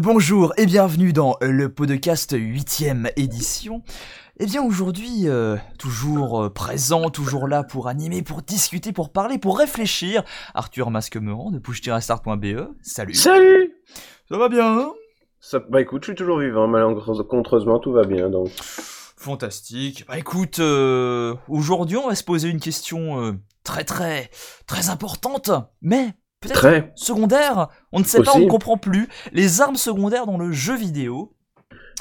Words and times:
Bonjour 0.00 0.52
et 0.56 0.66
bienvenue 0.66 1.12
dans 1.12 1.36
le 1.40 1.68
podcast 1.68 2.32
8ème 2.32 3.10
édition. 3.16 3.82
Eh 4.38 4.46
bien 4.46 4.62
aujourd'hui, 4.62 5.28
euh, 5.28 5.56
toujours 5.76 6.44
euh, 6.44 6.50
présent, 6.50 7.10
toujours 7.10 7.48
là 7.48 7.64
pour 7.64 7.88
animer, 7.88 8.22
pour 8.22 8.42
discuter, 8.42 8.92
pour 8.92 9.10
parler, 9.10 9.38
pour 9.38 9.58
réfléchir, 9.58 10.22
Arthur 10.54 10.92
Masquemeran 10.92 11.50
de 11.50 11.58
push-start.be. 11.58 12.68
Salut 12.80 13.14
Salut 13.14 13.72
Ça 14.28 14.38
va 14.38 14.48
bien 14.48 14.78
hein? 14.78 14.92
Ça, 15.40 15.58
Bah 15.68 15.80
écoute, 15.80 16.04
je 16.04 16.10
suis 16.10 16.16
toujours 16.16 16.38
vivant, 16.38 16.68
malheureusement 16.68 17.80
tout 17.80 17.92
va 17.92 18.04
bien 18.04 18.30
donc. 18.30 18.50
Fantastique. 19.16 20.04
Bah 20.06 20.16
écoute, 20.16 20.60
euh, 20.60 21.34
aujourd'hui 21.48 21.96
on 21.96 22.08
va 22.08 22.14
se 22.14 22.24
poser 22.24 22.50
une 22.50 22.60
question 22.60 23.20
euh, 23.20 23.32
très 23.64 23.82
très 23.82 24.30
très 24.66 24.90
importante, 24.90 25.50
mais 25.82 26.14
peut-être 26.40 26.60
Très. 26.60 26.92
secondaire. 26.94 27.68
On 27.92 28.00
ne 28.00 28.04
sait 28.04 28.22
pas, 28.22 28.32
on 28.34 28.40
ne 28.40 28.48
comprend 28.48 28.76
plus. 28.76 29.08
Les 29.32 29.60
armes 29.60 29.76
secondaires 29.76 30.26
dans 30.26 30.38
le 30.38 30.52
jeu 30.52 30.76
vidéo. 30.76 31.34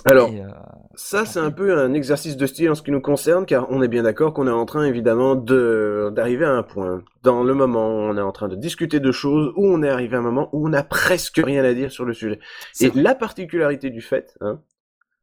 Alors, 0.06 0.30
euh, 0.32 0.48
ça 0.96 1.26
c'est 1.26 1.40
un 1.40 1.52
peu 1.52 1.78
un 1.78 1.94
exercice 1.94 2.38
de 2.38 2.46
style 2.46 2.70
en 2.70 2.76
ce 2.76 2.82
qui 2.82 2.92
nous 2.92 3.02
concerne, 3.02 3.46
car 3.46 3.68
on 3.72 3.82
est 3.82 3.88
bien 3.88 4.04
d'accord 4.04 4.34
qu'on 4.34 4.48
est 4.48 4.52
en 4.52 4.66
train 4.66 4.86
évidemment 4.86 5.36
de 5.36 6.12
d'arriver 6.16 6.46
à 6.46 6.52
un 6.52 6.64
point. 6.64 7.04
Dans 7.24 7.44
le 7.44 7.54
moment 7.54 7.90
où 7.90 8.00
on 8.02 8.18
est 8.18 8.22
en 8.22 8.32
train 8.32 8.48
de 8.48 8.56
discuter 8.56 9.00
de 9.00 9.12
choses, 9.12 9.52
où 9.56 9.68
on 9.68 9.82
est 9.84 9.90
arrivé 9.90 10.16
à 10.16 10.20
un 10.20 10.24
moment 10.24 10.50
où 10.54 10.66
on 10.68 10.70
n'a 10.70 10.84
presque 10.84 11.42
rien 11.44 11.64
à 11.64 11.74
dire 11.74 11.92
sur 11.92 12.06
le 12.06 12.14
sujet. 12.14 12.40
Et 12.80 12.90
vrai. 12.90 13.02
la 13.02 13.16
particularité 13.16 13.90
du 13.90 14.02
fait, 14.02 14.38
hein, 14.40 14.62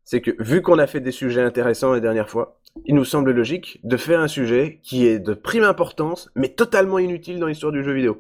c'est 0.03 0.21
que 0.21 0.33
vu 0.39 0.61
qu'on 0.61 0.79
a 0.79 0.87
fait 0.87 1.01
des 1.01 1.13
sujets 1.13 1.43
intéressants 1.43 1.93
la 1.93 2.01
dernière 2.01 2.29
fois, 2.29 2.59
il 2.85 2.95
nous 2.95 3.05
semble 3.05 3.31
logique 3.31 3.81
de 3.85 3.97
faire 3.97 4.21
un 4.21 4.29
sujet 4.29 4.81
qui 4.83 5.07
est 5.07 5.21
de 5.21 5.33
prime 5.35 5.65
importance, 5.65 6.31
mais 6.35 6.49
totalement 6.49 6.99
inutile 6.99 7.39
dans 7.39 7.47
l'histoire 7.47 7.73
du 7.73 7.85
jeu 7.85 7.93
vidéo. 7.93 8.19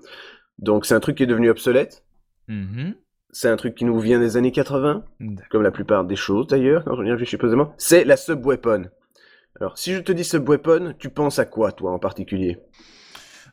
Donc 0.58 0.86
c'est 0.86 0.94
un 0.94 1.00
truc 1.00 1.16
qui 1.16 1.22
est 1.24 1.26
devenu 1.26 1.50
obsolète, 1.50 2.04
Mhm. 2.48 2.94
c'est 3.30 3.48
un 3.48 3.56
truc 3.56 3.74
qui 3.74 3.84
nous 3.84 3.98
vient 3.98 4.18
des 4.20 4.36
années 4.36 4.52
80, 4.52 5.04
D'accord. 5.20 5.48
comme 5.50 5.62
la 5.62 5.70
plupart 5.70 6.04
des 6.04 6.16
choses 6.16 6.46
d'ailleurs, 6.46 6.84
quand 6.84 6.96
on 6.98 7.04
y 7.04 7.10
réfléchit 7.10 7.36
posément, 7.36 7.72
c'est 7.78 8.04
la 8.04 8.16
subweapon. 8.16 8.84
Alors, 9.60 9.78
si 9.78 9.92
je 9.94 10.00
te 10.00 10.12
dis 10.12 10.24
subweapon, 10.24 10.94
tu 10.98 11.08
penses 11.10 11.38
à 11.38 11.44
quoi, 11.44 11.70
toi, 11.72 11.92
en 11.92 11.98
particulier? 11.98 12.58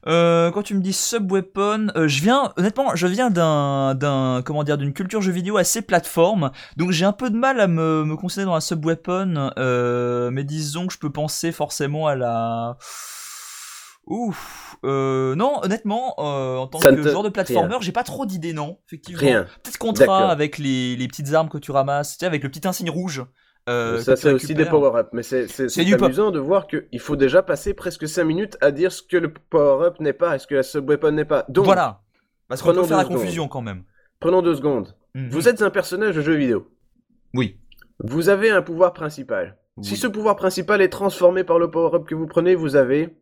Euh, 0.08 0.50
quand 0.50 0.64
tu 0.64 0.74
me 0.74 0.82
dis 0.82 0.94
subweapon, 0.94 1.90
euh, 1.96 2.08
je 2.08 2.24
viens 2.24 2.52
honnêtement, 2.58 2.96
je 2.96 3.06
viens 3.06 3.30
d'un 3.30 3.94
d'un 3.94 4.42
comment 4.44 4.64
dire 4.64 4.80
d'une 4.80 4.94
culture 4.94 5.22
jeu 5.22 5.32
vidéo 5.32 5.58
assez 5.58 5.84
plateforme, 5.84 6.50
donc 6.76 6.90
j'ai 6.90 7.06
un 7.06 7.12
peu 7.14 7.30
de 7.30 7.38
mal 7.38 7.60
à 7.62 7.68
me, 7.68 8.04
me 8.04 8.16
considérer 8.16 8.48
dans 8.48 8.56
la 8.56 8.62
subweapon, 8.62 9.52
euh, 9.60 10.32
mais 10.32 10.44
disons 10.44 10.88
que 10.88 10.94
je 10.94 10.98
peux 10.98 11.12
penser 11.12 11.52
forcément 11.52 12.08
à 12.08 12.16
la 12.16 12.78
Ouf, 14.08 14.78
euh, 14.84 15.36
non, 15.36 15.60
honnêtement, 15.64 16.16
euh, 16.18 16.58
en 16.58 16.68
tant 16.68 16.80
Ça 16.80 16.90
que 16.92 16.96
te- 17.02 17.10
joueur 17.10 17.24
de 17.24 17.30
platformer, 17.30 17.78
j'ai 17.82 17.92
pas 17.92 18.04
trop 18.04 18.26
d'idées, 18.26 18.54
non, 18.54 18.80
effectivement. 18.88 19.22
Rien. 19.22 19.44
Peut-être 19.64 19.78
contrat 19.78 20.30
avec 20.32 20.58
les, 20.58 20.96
les 20.96 21.08
petites 21.08 21.34
armes 21.34 21.50
que 21.50 21.60
tu 21.60 21.72
ramasses, 21.72 22.14
tu 22.14 22.20
sais, 22.20 22.26
avec 22.26 22.44
le 22.44 22.50
petit 22.50 22.68
insigne 22.68 22.90
rouge. 22.90 23.24
Euh, 23.70 24.00
Ça, 24.02 24.16
c'est 24.16 24.34
aussi 24.34 24.56
des 24.56 24.66
power-up, 24.66 25.10
mais 25.14 25.22
c'est 25.22 25.46
amusant 26.04 26.32
de 26.32 26.40
voir 26.40 26.66
qu'il 26.68 27.00
faut 27.00 27.16
déjà 27.16 27.44
passer 27.44 27.74
presque 27.76 28.08
5 28.08 28.24
minutes 28.24 28.58
à 28.60 28.72
dire 28.72 28.92
ce 28.92 29.04
que 29.04 29.18
le 29.18 29.32
power-up 29.32 30.00
n'est 30.00 30.14
pas 30.14 30.36
et 30.36 30.40
ce 30.40 30.48
que 30.48 30.56
la 30.56 30.64
subweapon 30.64 31.12
n'est 31.12 31.26
pas. 31.26 31.46
Donc, 31.48 31.66
Voilà, 31.66 32.02
parce 32.48 32.64
qu'on 32.64 32.74
peut 32.74 32.84
faire 32.84 32.98
la 32.98 33.04
secondes. 33.04 33.18
confusion 33.20 33.48
quand 33.48 33.62
même. 33.62 33.84
prenons 34.20 34.42
deux 34.42 34.56
secondes. 34.56 34.96
Mhm. 35.14 35.30
Vous 35.30 35.48
êtes 35.48 35.62
un 35.62 35.70
personnage 35.70 36.16
de 36.16 36.22
jeu 36.22 36.34
vidéo. 36.34 36.70
Oui. 37.36 37.60
Vous 38.00 38.30
avez 38.30 38.50
un 38.50 38.64
pouvoir 38.64 38.94
principal. 38.94 39.58
Si 39.82 39.96
ce 39.96 40.08
pouvoir 40.08 40.36
principal 40.36 40.82
est 40.82 40.90
transformé 40.90 41.44
par 41.44 41.60
le 41.60 41.70
power-up 41.72 42.06
que 42.06 42.16
vous 42.16 42.28
prenez, 42.28 42.56
vous 42.56 42.76
avez 42.76 43.16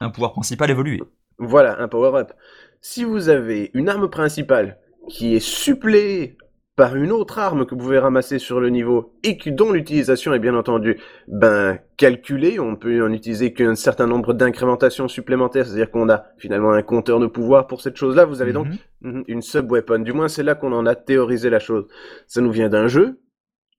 Un 0.00 0.10
pouvoir 0.10 0.32
principal 0.32 0.70
évolué. 0.70 1.02
Voilà, 1.38 1.80
un 1.80 1.88
power-up. 1.88 2.32
Si 2.80 3.04
vous 3.04 3.28
avez 3.28 3.70
une 3.74 3.88
arme 3.88 4.08
principale 4.08 4.78
qui 5.08 5.34
est 5.34 5.40
suppléée 5.40 6.36
par 6.76 6.94
une 6.94 7.10
autre 7.10 7.40
arme 7.40 7.66
que 7.66 7.74
vous 7.74 7.80
pouvez 7.80 7.98
ramasser 7.98 8.38
sur 8.38 8.60
le 8.60 8.68
niveau 8.70 9.12
et 9.24 9.36
que, 9.36 9.50
dont 9.50 9.72
l'utilisation 9.72 10.32
est 10.32 10.38
bien 10.38 10.54
entendu 10.54 10.96
ben, 11.26 11.80
calculée, 11.96 12.60
on 12.60 12.76
peut 12.76 13.04
en 13.04 13.12
utiliser 13.12 13.52
qu'un 13.52 13.74
certain 13.74 14.06
nombre 14.06 14.32
d'incrémentations 14.32 15.08
supplémentaires, 15.08 15.66
c'est-à-dire 15.66 15.90
qu'on 15.90 16.08
a 16.08 16.26
finalement 16.38 16.70
un 16.70 16.82
compteur 16.82 17.18
de 17.18 17.26
pouvoir 17.26 17.66
pour 17.66 17.80
cette 17.80 17.96
chose-là, 17.96 18.26
vous 18.26 18.42
avez 18.42 18.52
donc 18.52 18.68
Mhm. 18.68 18.78
Mhm, 19.00 19.24
une 19.26 19.42
sub-weapon. 19.42 19.98
Du 20.00 20.12
moins, 20.12 20.28
c'est 20.28 20.44
là 20.44 20.54
qu'on 20.54 20.72
en 20.72 20.86
a 20.86 20.94
théorisé 20.94 21.50
la 21.50 21.58
chose. 21.58 21.88
Ça 22.28 22.40
nous 22.40 22.52
vient 22.52 22.68
d'un 22.68 22.86
jeu. 22.86 23.20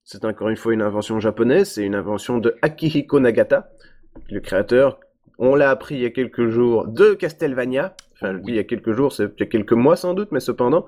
C'est 0.03 0.25
encore 0.25 0.49
une 0.49 0.57
fois 0.57 0.73
une 0.73 0.81
invention 0.81 1.21
japonaise. 1.21 1.71
C'est 1.71 1.85
une 1.85 1.95
invention 1.95 2.37
de 2.39 2.55
Akihiko 2.61 3.21
Nagata, 3.21 3.69
le 4.29 4.41
créateur. 4.41 4.99
On 5.37 5.55
l'a 5.55 5.69
appris 5.69 5.95
il 5.95 6.01
y 6.01 6.05
a 6.05 6.09
quelques 6.09 6.47
jours 6.47 6.87
de 6.87 7.13
Castlevania. 7.13 7.95
Enfin, 8.13 8.33
je 8.33 8.39
dis 8.39 8.51
il 8.51 8.55
y 8.55 8.59
a 8.59 8.63
quelques 8.63 8.91
jours, 8.91 9.13
c'est 9.13 9.25
il 9.37 9.39
y 9.39 9.43
a 9.43 9.45
quelques 9.45 9.73
mois 9.73 9.95
sans 9.95 10.13
doute, 10.13 10.29
mais 10.31 10.39
cependant. 10.39 10.85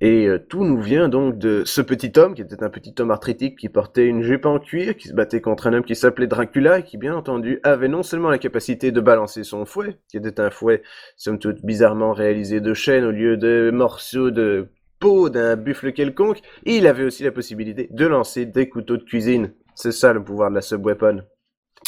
Et 0.00 0.26
euh, 0.26 0.38
tout 0.38 0.64
nous 0.64 0.80
vient 0.80 1.08
donc 1.08 1.38
de 1.38 1.62
ce 1.64 1.80
petit 1.80 2.12
homme, 2.18 2.34
qui 2.34 2.42
était 2.42 2.62
un 2.62 2.70
petit 2.70 2.94
homme 2.98 3.10
arthritique 3.10 3.58
qui 3.58 3.68
portait 3.68 4.06
une 4.06 4.22
jupe 4.22 4.46
en 4.46 4.58
cuir, 4.58 4.96
qui 4.96 5.08
se 5.08 5.14
battait 5.14 5.40
contre 5.40 5.66
un 5.66 5.74
homme 5.74 5.84
qui 5.84 5.94
s'appelait 5.94 6.26
Dracula, 6.26 6.80
et 6.80 6.82
qui 6.82 6.96
bien 6.96 7.14
entendu 7.14 7.60
avait 7.62 7.88
non 7.88 8.02
seulement 8.02 8.30
la 8.30 8.38
capacité 8.38 8.92
de 8.92 9.00
balancer 9.00 9.44
son 9.44 9.64
fouet, 9.64 9.98
qui 10.08 10.16
était 10.16 10.40
un 10.40 10.50
fouet 10.50 10.82
somme 11.16 11.38
toute 11.38 11.64
bizarrement 11.64 12.12
réalisé 12.12 12.60
de 12.60 12.74
chaîne 12.74 13.04
au 13.04 13.10
lieu 13.10 13.36
de 13.36 13.70
morceaux 13.72 14.30
de 14.30 14.68
peau 14.98 15.28
d'un 15.28 15.56
buffle 15.56 15.92
quelconque, 15.92 16.40
il 16.64 16.86
avait 16.86 17.04
aussi 17.04 17.24
la 17.24 17.32
possibilité 17.32 17.88
de 17.90 18.06
lancer 18.06 18.46
des 18.46 18.68
couteaux 18.68 18.96
de 18.96 19.04
cuisine. 19.04 19.52
C'est 19.74 19.92
ça 19.92 20.12
le 20.12 20.22
pouvoir 20.24 20.50
de 20.50 20.54
la 20.54 20.62
subweapon. 20.62 21.22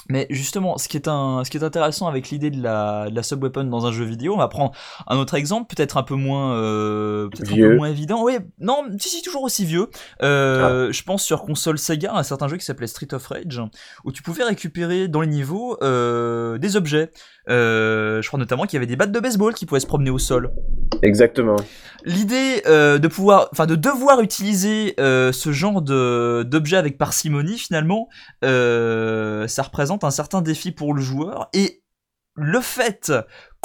Mais 0.09 0.27
justement, 0.31 0.79
ce 0.79 0.89
qui 0.89 0.97
est, 0.97 1.09
un, 1.09 1.43
ce 1.45 1.51
qui 1.51 1.57
est 1.57 1.65
intéressant 1.65 2.07
avec 2.07 2.31
l'idée 2.31 2.51
de 2.51 2.63
la, 2.63 3.11
de 3.11 3.15
la 3.15 3.23
subweapon 3.23 3.65
dans 3.65 3.87
un 3.87 3.93
jeu 3.93 4.05
vidéo, 4.05 4.35
on 4.35 4.39
va 4.39 4.49
prendre 4.49 4.73
un 5.07 5.17
autre 5.17 5.35
exemple, 5.35 5.75
peut-être 5.75 5.97
un 5.97 6.03
peu 6.03 6.15
moins, 6.15 6.55
euh, 6.55 7.29
peut-être 7.29 7.53
un 7.53 7.57
peu 7.57 7.77
moins 7.77 7.89
évident. 7.89 8.23
Oui, 8.23 8.39
non, 8.61 8.85
si, 8.99 9.09
si, 9.09 9.23
toujours 9.23 9.43
aussi 9.43 9.65
vieux. 9.65 9.89
Euh, 10.23 10.93
Je 10.93 11.03
pense 11.03 11.23
sur 11.23 11.43
console 11.43 11.79
Sega, 11.79 12.15
un 12.15 12.23
certain 12.23 12.49
jeu 12.49 12.57
qui 12.57 12.65
s'appelait 12.65 12.87
Street 12.87 13.13
of 13.13 13.27
Rage, 13.27 13.61
où 14.05 14.13
tu 14.13 14.23
pouvais 14.23 14.45
récupérer 14.45 15.09
dans 15.09 15.21
les 15.21 15.27
niveaux 15.27 15.77
euh, 15.83 16.59
des 16.59 16.77
objets. 16.77 17.11
Euh, 17.49 18.21
je 18.23 18.29
crois 18.29 18.39
notamment 18.39 18.65
qu'il 18.65 18.75
y 18.75 18.79
avait 18.79 18.87
des 18.87 18.97
battes 18.97 19.13
de 19.13 19.21
baseball 19.21 19.55
qui 19.55 19.67
pouvaient 19.67 19.81
se 19.81 19.87
promener 19.87 20.11
au 20.11 20.19
sol. 20.19 20.51
Exactement. 21.03 21.57
L'idée 22.05 22.63
euh, 22.67 22.99
de 22.99 23.09
pouvoir, 23.09 23.49
enfin 23.53 23.67
de 23.67 23.77
devoir 23.77 24.21
utiliser 24.21 24.95
euh, 24.99 25.33
ce 25.33 25.53
genre 25.53 25.83
de 25.83 26.45
d'objet 26.45 26.77
avec 26.77 26.99
parcimonie, 26.99 27.59
finalement, 27.59 28.09
ça 28.43 29.63
représente 29.63 30.05
un 30.05 30.11
certain 30.11 30.43
défi 30.43 30.73
pour 30.73 30.95
le 30.95 31.03
joueur. 31.03 31.49
Et 31.53 31.83
le 32.35 32.61
fait 32.61 33.13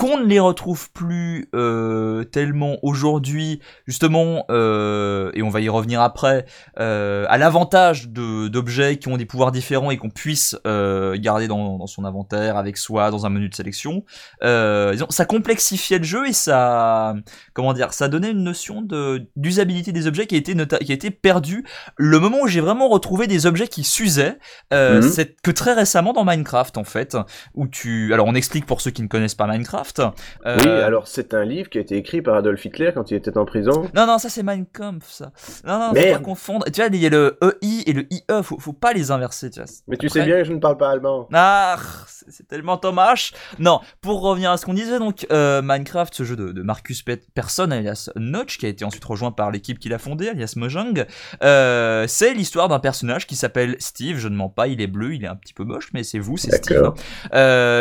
qu'on 0.01 0.17
ne 0.17 0.25
les 0.25 0.39
retrouve 0.39 0.89
plus 0.91 1.47
euh, 1.53 2.23
tellement 2.23 2.78
aujourd'hui, 2.81 3.59
justement, 3.85 4.45
euh, 4.50 5.29
et 5.35 5.44
on 5.44 5.50
va 5.50 5.62
y 5.62 5.69
revenir 5.69 6.01
après, 6.01 6.45
euh, 6.79 7.25
à 7.29 7.38
l'avantage 7.38 8.09
d'objets 8.09 8.97
qui 8.97 9.09
ont 9.09 9.17
des 9.17 9.28
pouvoirs 9.28 9.51
différents 9.51 9.91
et 9.91 9.97
qu'on 9.97 10.09
puisse 10.09 10.57
garder 10.66 11.47
dans, 11.47 11.78
dans 11.78 11.85
son 11.85 12.03
inventaire 12.03 12.57
avec 12.57 12.78
soi 12.78 13.11
dans 13.11 13.28
un 13.28 13.29
menu 13.29 13.47
de 13.50 13.53
sélection, 13.56 14.03
ça 14.41 15.25
complexifiait 15.28 16.00
le 16.00 16.03
jeu 16.03 16.28
et 16.28 16.34
ça, 16.34 17.13
comment 17.53 17.73
dire, 17.73 17.94
ça 17.94 18.07
donnait 18.07 18.31
une 18.31 18.44
notion 18.44 18.81
de 18.81 19.28
d'usabilité 19.35 19.91
des 19.91 20.07
objets 20.07 20.25
qui 20.25 20.34
a 20.35 20.38
été 20.40 20.56
nota- 20.56 20.79
qui 20.79 20.91
été 20.94 21.11
perdue. 21.11 21.63
Le 21.97 22.19
moment 22.19 22.40
où 22.41 22.47
j'ai 22.47 22.61
vraiment 22.61 22.90
retrouvé 22.90 23.28
des 23.28 23.45
objets 23.45 23.67
qui 23.67 23.84
s'usaient, 23.84 24.40
Mhm. 24.72 25.01
c'est 25.03 25.35
que 25.44 25.51
très 25.51 25.73
récemment 25.73 26.13
dans 26.13 26.25
Minecraft 26.25 26.78
en 26.78 26.84
fait, 26.84 27.16
où 27.53 27.67
tu, 27.67 28.13
alors 28.13 28.25
on 28.25 28.34
explique 28.35 28.66
pour 28.66 28.81
ceux 28.81 28.91
qui 28.91 29.03
ne 29.03 29.07
connaissent 29.07 29.35
pas 29.35 29.45
Minecraft. 29.47 29.91
Euh, 30.00 30.57
Oui, 30.59 30.68
alors 30.68 31.07
c'est 31.07 31.34
un 31.34 31.44
livre 31.46 31.69
qui 31.69 31.78
a 31.78 31.81
été 31.81 31.96
écrit 31.97 32.22
par 32.22 32.35
Adolf 32.35 32.63
Hitler 32.66 32.91
quand 32.94 33.12
il 33.12 33.16
était 33.18 33.38
en 33.38 33.46
prison. 33.46 33.90
non, 33.96 34.06
non, 34.07 34.18
ça 34.18 34.29
c'est 34.29 34.44
Mein 34.44 34.66
Kampf, 34.66 35.09
ça. 35.09 35.31
Non, 35.66 35.79
non, 35.79 35.88
faut 35.90 36.12
pas 36.13 36.19
confondre. 36.19 36.66
Tu 36.72 36.81
vois, 36.81 36.90
il 36.91 36.96
y 37.02 37.06
a 37.06 37.09
le 37.09 37.38
EI 37.62 37.84
et 37.90 37.94
le 37.94 38.06
IE, 38.13 38.24
faut, 38.44 38.59
faut 38.59 38.74
pas 38.74 38.94
les 38.94 39.12
inverser, 39.12 39.50
tu 39.50 39.59
vois. 39.59 39.69
Mais 39.88 39.97
tu 39.97 40.07
Après- 40.07 40.19
sais 40.19 40.25
bien 40.25 40.38
que 40.38 40.44
je 40.46 40.53
ne 40.53 40.59
parle 40.59 40.78
pas 40.78 40.90
allemand. 40.90 41.28
Ah, 41.34 41.78
c'est 42.28 42.47
tellement 42.47 42.78
dommage. 42.78 43.34
Non, 43.59 43.79
pour 44.02 44.22
revenir 44.22 44.52
à 44.52 44.58
ce 44.58 44.66
qu'on 44.66 44.73
disait, 44.73 44.99
donc 44.99 45.26
euh, 45.32 45.61
Minecraft, 45.64 46.14
ce 46.14 46.23
jeu 46.23 46.35
de, 46.35 46.52
de 46.52 46.61
Marcus 46.61 47.02
Pe- 47.03 47.17
Persson, 47.34 47.72
alias 47.72 48.09
Notch, 48.16 48.58
qui 48.58 48.66
a 48.66 48.70
été 48.70 48.85
ensuite 48.85 49.03
rejoint 49.05 49.32
par 49.32 49.52
l'équipe 49.52 49.79
qui 49.79 49.90
l'a 49.90 49.97
fondé, 49.99 50.29
alias 50.29 50.53
Mojang, 50.55 51.05
euh, 51.43 52.05
c'est 52.08 52.34
l'histoire 52.34 52.67
d'un 52.67 52.79
personnage 52.79 53.28
qui 53.28 53.35
s'appelle 53.35 53.76
Steve. 53.79 54.17
Je 54.17 54.28
ne 54.28 54.35
mens 54.35 54.49
pas, 54.49 54.67
il 54.67 54.82
est 54.82 54.88
bleu, 54.88 55.14
il 55.16 55.23
est 55.23 55.28
un 55.28 55.35
petit 55.35 55.53
peu 55.53 55.64
moche, 55.64 55.90
mais 55.93 56.03
c'est 56.03 56.20
vous, 56.20 56.38
c'est 56.38 56.52
Steve. 56.55 56.91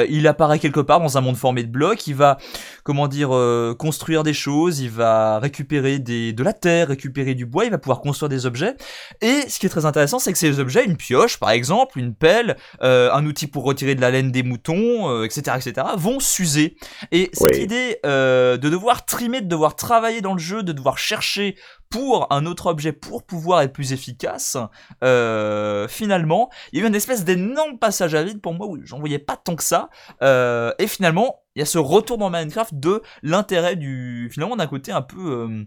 Il 0.08 0.26
apparaît 0.26 0.58
quelque 0.58 0.80
part 0.80 1.00
dans 1.00 1.18
un 1.18 1.20
monde 1.20 1.36
formé 1.36 1.62
de 1.62 1.70
blocs. 1.70 1.89
Il 2.06 2.14
va, 2.14 2.38
comment 2.84 3.08
dire, 3.08 3.34
euh, 3.34 3.74
construire 3.78 4.22
des 4.22 4.32
choses. 4.34 4.80
Il 4.80 4.90
va 4.90 5.38
récupérer 5.38 5.98
des, 5.98 6.32
de 6.32 6.42
la 6.42 6.52
terre, 6.52 6.88
récupérer 6.88 7.34
du 7.34 7.46
bois. 7.46 7.64
Il 7.64 7.70
va 7.70 7.78
pouvoir 7.78 8.00
construire 8.00 8.28
des 8.28 8.46
objets. 8.46 8.74
Et 9.20 9.42
ce 9.48 9.58
qui 9.58 9.66
est 9.66 9.70
très 9.70 9.86
intéressant, 9.86 10.18
c'est 10.18 10.32
que 10.32 10.38
ces 10.38 10.58
objets, 10.60 10.84
une 10.84 10.96
pioche 10.96 11.38
par 11.38 11.50
exemple, 11.50 11.98
une 11.98 12.14
pelle, 12.14 12.56
euh, 12.82 13.10
un 13.12 13.24
outil 13.26 13.46
pour 13.46 13.64
retirer 13.64 13.94
de 13.94 14.00
la 14.00 14.10
laine 14.10 14.30
des 14.30 14.42
moutons, 14.42 15.10
euh, 15.10 15.24
etc., 15.24 15.56
etc., 15.56 15.86
vont 15.96 16.20
s'user. 16.20 16.76
Et 17.12 17.30
cette 17.32 17.56
Oui. 17.56 17.62
idée 17.62 17.98
de 18.04 18.56
devoir 18.68 19.04
trimer, 19.04 19.40
de 19.40 19.48
devoir 19.48 19.76
travailler 19.76 20.20
dans 20.20 20.34
le 20.34 20.38
jeu, 20.40 20.62
de 20.62 20.72
devoir 20.72 20.98
chercher 20.98 21.56
pour 21.90 22.32
un 22.32 22.46
autre 22.46 22.66
objet 22.66 22.92
pour 22.92 23.24
pouvoir 23.24 23.62
être 23.62 23.72
plus 23.72 23.92
efficace, 23.92 24.56
euh, 25.02 25.88
finalement, 25.88 26.48
il 26.72 26.78
y 26.78 26.82
a 26.82 26.84
eu 26.84 26.88
une 26.88 26.94
espèce 26.94 27.24
d'énorme 27.24 27.78
passage 27.78 28.14
à 28.14 28.22
vide 28.22 28.40
pour 28.40 28.54
moi 28.54 28.68
où 28.68 28.78
j'en 28.84 29.00
voyais 29.00 29.18
pas 29.18 29.36
tant 29.36 29.56
que 29.56 29.64
ça. 29.64 29.90
Euh, 30.22 30.72
et 30.78 30.86
finalement, 30.86 31.42
il 31.56 31.58
y 31.58 31.62
a 31.62 31.66
ce 31.66 31.78
retour 31.78 32.16
dans 32.16 32.30
Minecraft 32.30 32.74
de 32.74 33.02
l'intérêt 33.22 33.74
du, 33.74 34.30
finalement, 34.32 34.56
d'un 34.56 34.68
côté 34.68 34.92
un 34.92 35.02
peu, 35.02 35.32
euh, 35.32 35.64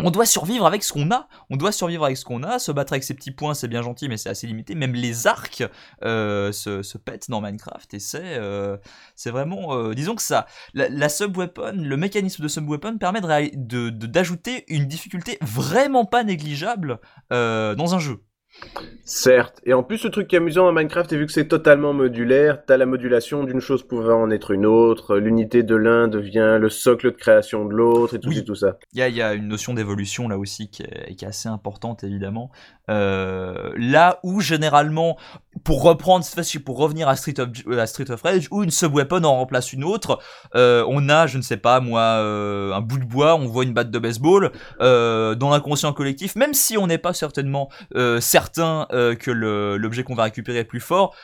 on 0.00 0.10
doit 0.10 0.26
survivre 0.26 0.66
avec 0.66 0.82
ce 0.82 0.92
qu'on 0.92 1.10
a. 1.10 1.28
On 1.50 1.56
doit 1.56 1.72
survivre 1.72 2.04
avec 2.04 2.16
ce 2.16 2.24
qu'on 2.24 2.42
a. 2.42 2.58
Se 2.58 2.72
battre 2.72 2.92
avec 2.92 3.04
ses 3.04 3.14
petits 3.14 3.30
points, 3.30 3.54
c'est 3.54 3.68
bien 3.68 3.82
gentil, 3.82 4.08
mais 4.08 4.16
c'est 4.16 4.28
assez 4.28 4.46
limité. 4.46 4.74
Même 4.74 4.94
les 4.94 5.26
arcs 5.26 5.62
euh, 6.04 6.52
se, 6.52 6.98
pètent 6.98 7.30
dans 7.30 7.40
Minecraft. 7.40 7.94
Et 7.94 8.00
c'est 8.00 8.36
euh, 8.38 8.76
vraiment. 9.26 9.76
Euh, 9.76 9.94
disons 9.94 10.14
que 10.14 10.22
ça. 10.22 10.46
La, 10.74 10.88
le 10.88 11.96
mécanisme 11.96 12.42
de 12.42 12.48
sub-weapon 12.48 12.98
permet 12.98 13.20
d'ajouter 13.20 14.64
de, 14.68 14.74
une 14.74 14.86
difficulté 14.86 15.38
vraiment 15.40 16.04
pas 16.04 16.24
négligeable 16.24 17.00
dans 17.30 17.94
un 17.94 17.98
jeu. 17.98 18.22
Certes, 19.04 19.60
et 19.64 19.74
en 19.74 19.82
plus 19.82 20.02
le 20.04 20.10
truc 20.10 20.28
qui 20.28 20.34
est 20.34 20.38
amusant 20.38 20.66
à 20.66 20.72
Minecraft, 20.72 21.12
et 21.12 21.16
vu 21.16 21.26
que 21.26 21.32
c'est 21.32 21.46
totalement 21.46 21.92
modulaire, 21.92 22.64
t'as 22.64 22.78
la 22.78 22.86
modulation 22.86 23.44
d'une 23.44 23.60
chose 23.60 23.82
pouvant 23.82 24.22
en 24.22 24.30
être 24.30 24.50
une 24.50 24.64
autre, 24.64 25.18
l'unité 25.18 25.62
de 25.62 25.76
l'un 25.76 26.08
devient 26.08 26.56
le 26.58 26.70
socle 26.70 27.12
de 27.12 27.16
création 27.16 27.66
de 27.66 27.74
l'autre, 27.74 28.14
et 28.14 28.20
tout, 28.20 28.30
oui. 28.30 28.44
tout 28.44 28.54
ça. 28.54 28.78
Il 28.94 28.98
y 28.98 29.02
a, 29.02 29.08
y 29.08 29.20
a, 29.20 29.34
une 29.34 29.48
notion 29.48 29.74
d'évolution 29.74 30.28
là 30.28 30.38
aussi 30.38 30.68
qui 30.68 30.82
est, 30.82 31.14
qui 31.16 31.24
est, 31.24 31.28
assez 31.28 31.48
importante 31.48 32.02
évidemment. 32.02 32.50
Euh, 32.90 33.72
là 33.76 34.18
où 34.22 34.40
généralement, 34.40 35.16
pour 35.64 35.82
reprendre 35.82 36.24
pour 36.64 36.78
revenir 36.78 37.08
à 37.08 37.16
Street 37.16 37.34
of, 37.38 37.48
à 37.78 37.86
Street 37.86 38.10
of 38.10 38.22
Rage, 38.22 38.48
où 38.50 38.62
une 38.62 38.70
sub-weapon 38.70 39.24
en 39.24 39.36
remplace 39.36 39.72
une 39.72 39.84
autre, 39.84 40.18
euh, 40.54 40.84
on 40.88 41.08
a, 41.08 41.26
je 41.26 41.38
ne 41.38 41.42
sais 41.42 41.56
pas 41.56 41.80
moi, 41.80 42.00
euh, 42.00 42.72
un 42.72 42.80
bout 42.80 42.98
de 42.98 43.04
bois, 43.04 43.36
on 43.36 43.46
voit 43.46 43.64
une 43.64 43.72
batte 43.72 43.90
de 43.90 43.98
baseball, 43.98 44.52
euh, 44.80 45.34
dans 45.34 45.50
l'inconscient 45.50 45.92
collectif, 45.92 46.36
même 46.36 46.54
si 46.54 46.76
on 46.76 46.86
n'est 46.86 46.98
pas 46.98 47.14
certainement 47.14 47.70
euh, 47.94 48.20
certain 48.20 48.86
euh, 48.92 49.14
que 49.14 49.30
l'objet 49.30 50.02
qu'on 50.02 50.14
va 50.14 50.24
récupérer 50.24 50.58
est 50.58 50.64
plus 50.64 50.80
fort, 50.80 51.14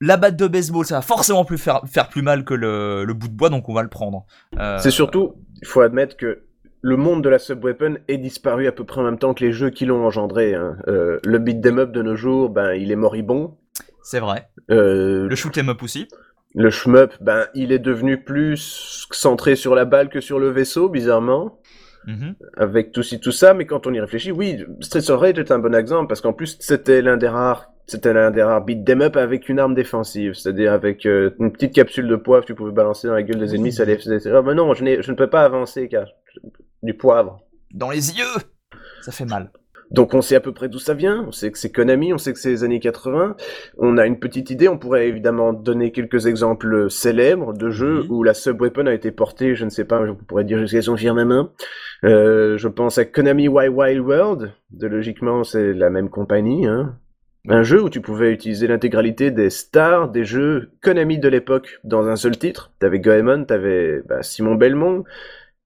la 0.00 0.16
batte 0.16 0.36
de 0.36 0.46
baseball, 0.46 0.86
ça 0.86 0.94
va 0.96 1.02
forcément 1.02 1.44
plus 1.44 1.58
faire, 1.58 1.82
faire 1.86 2.08
plus 2.08 2.22
mal 2.22 2.44
que 2.44 2.54
le, 2.54 3.04
le 3.04 3.12
bout 3.12 3.28
de 3.28 3.34
bois, 3.34 3.50
donc 3.50 3.68
on 3.68 3.74
va 3.74 3.82
le 3.82 3.90
prendre. 3.90 4.24
Euh, 4.58 4.78
C'est 4.78 4.90
surtout, 4.90 5.34
il 5.60 5.68
faut 5.68 5.82
admettre 5.82 6.16
que 6.16 6.44
le 6.82 6.96
monde 6.96 7.22
de 7.22 7.28
la 7.28 7.38
sub-weapon 7.38 7.98
est 8.08 8.18
disparu 8.18 8.66
à 8.66 8.72
peu 8.72 8.84
près 8.84 9.00
en 9.00 9.04
même 9.04 9.18
temps 9.18 9.34
que 9.34 9.44
les 9.44 9.52
jeux 9.52 9.70
qui 9.70 9.84
l'ont 9.84 10.04
engendré. 10.04 10.54
Hein. 10.54 10.76
Euh, 10.88 11.18
le 11.24 11.38
beat 11.38 11.64
'em 11.66 11.78
up 11.78 11.92
de 11.92 12.02
nos 12.02 12.16
jours, 12.16 12.50
ben, 12.50 12.72
il 12.74 12.90
est 12.90 12.96
moribond. 12.96 13.56
C'est 14.02 14.20
vrai. 14.20 14.48
Euh, 14.70 15.28
le 15.28 15.36
shoot 15.36 15.56
'em 15.58 15.68
up 15.68 15.82
aussi. 15.82 16.08
Le 16.54 16.70
shmup, 16.70 17.12
ben, 17.20 17.46
il 17.54 17.70
est 17.70 17.78
devenu 17.78 18.24
plus 18.24 19.06
centré 19.12 19.56
sur 19.56 19.74
la 19.74 19.84
balle 19.84 20.08
que 20.08 20.20
sur 20.20 20.38
le 20.38 20.48
vaisseau, 20.48 20.88
bizarrement. 20.88 21.60
Mm 22.06 22.12
-hmm. 22.14 22.34
Avec 22.56 22.92
tout 22.92 23.02
ci, 23.02 23.20
tout 23.20 23.30
ça, 23.32 23.52
mais 23.52 23.66
quand 23.66 23.86
on 23.86 23.92
y 23.92 24.00
réfléchit, 24.00 24.32
oui, 24.32 24.64
Streets 24.80 25.10
of 25.10 25.20
Rage 25.20 25.38
est 25.38 25.52
un 25.52 25.58
bon 25.58 25.74
exemple, 25.74 26.08
parce 26.08 26.22
qu'en 26.22 26.32
plus, 26.32 26.56
c'était 26.60 27.02
l'un 27.02 27.18
des 27.18 27.28
rares 27.28 27.70
c'était 27.90 28.12
l'un 28.12 28.30
des 28.30 28.44
rares 28.44 28.64
beat 28.64 28.84
them 28.84 29.02
up 29.02 29.16
avec 29.16 29.48
une 29.48 29.58
arme 29.58 29.74
défensive, 29.74 30.34
c'est-à-dire 30.34 30.72
avec 30.72 31.06
euh, 31.06 31.30
une 31.40 31.50
petite 31.50 31.74
capsule 31.74 32.06
de 32.06 32.14
poivre 32.16 32.42
que 32.44 32.52
tu 32.52 32.54
pouvais 32.54 32.70
balancer 32.70 33.08
dans 33.08 33.14
la 33.14 33.24
gueule 33.24 33.40
des 33.40 33.52
ennemis, 33.54 33.72
ça 33.72 33.84
les 33.84 33.98
faisait. 33.98 34.20
Oh, 34.32 34.42
mais 34.44 34.54
non, 34.54 34.72
je, 34.74 35.02
je, 35.02 35.10
ne 35.10 35.16
peux 35.16 35.26
pas 35.26 35.42
avancer 35.42 35.88
car 35.88 36.06
du 36.82 36.94
poivre. 36.94 37.40
Dans 37.72 37.90
les 37.90 38.16
yeux 38.16 38.24
Ça 39.02 39.12
fait 39.12 39.24
mal. 39.24 39.50
Donc 39.90 40.14
on 40.14 40.22
sait 40.22 40.36
à 40.36 40.40
peu 40.40 40.52
près 40.52 40.68
d'où 40.68 40.78
ça 40.78 40.94
vient, 40.94 41.24
on 41.26 41.32
sait 41.32 41.50
que 41.50 41.58
c'est 41.58 41.72
Konami, 41.72 42.12
on 42.12 42.18
sait 42.18 42.32
que 42.32 42.38
c'est 42.38 42.50
les 42.50 42.62
années 42.62 42.78
80, 42.78 43.36
on 43.78 43.98
a 43.98 44.06
une 44.06 44.20
petite 44.20 44.50
idée, 44.50 44.68
on 44.68 44.78
pourrait 44.78 45.08
évidemment 45.08 45.52
donner 45.52 45.90
quelques 45.90 46.26
exemples 46.26 46.88
célèbres 46.88 47.52
de 47.54 47.70
jeux 47.70 48.04
mmh. 48.04 48.10
où 48.10 48.22
la 48.22 48.34
sub-weapon 48.34 48.86
a 48.86 48.94
été 48.94 49.10
portée, 49.10 49.56
je 49.56 49.64
ne 49.64 49.70
sais 49.70 49.84
pas, 49.84 50.06
je 50.06 50.12
pourrais 50.12 50.44
dire 50.44 50.58
jusqu'à 50.58 50.82
son 50.82 50.96
firmament. 50.96 51.48
Euh, 52.04 52.56
je 52.56 52.68
pense 52.68 52.98
à 52.98 53.04
Konami 53.04 53.48
Wild 53.48 53.74
Wild 53.74 54.00
World, 54.00 54.52
de 54.70 54.86
logiquement 54.86 55.42
c'est 55.42 55.72
la 55.72 55.90
même 55.90 56.08
compagnie, 56.08 56.66
hein. 56.66 56.96
Un 57.48 57.62
jeu 57.62 57.82
où 57.82 57.88
tu 57.88 58.02
pouvais 58.02 58.32
utiliser 58.32 58.66
l'intégralité 58.66 59.30
des 59.30 59.48
stars 59.48 60.10
des 60.10 60.24
jeux 60.24 60.72
Konami 60.82 61.18
de 61.18 61.28
l'époque 61.28 61.80
dans 61.84 62.06
un 62.06 62.16
seul 62.16 62.36
titre. 62.36 62.70
T'avais 62.78 63.00
Goemon, 63.00 63.44
t'avais 63.44 64.02
bah, 64.06 64.22
Simon 64.22 64.56
Belmont, 64.56 65.04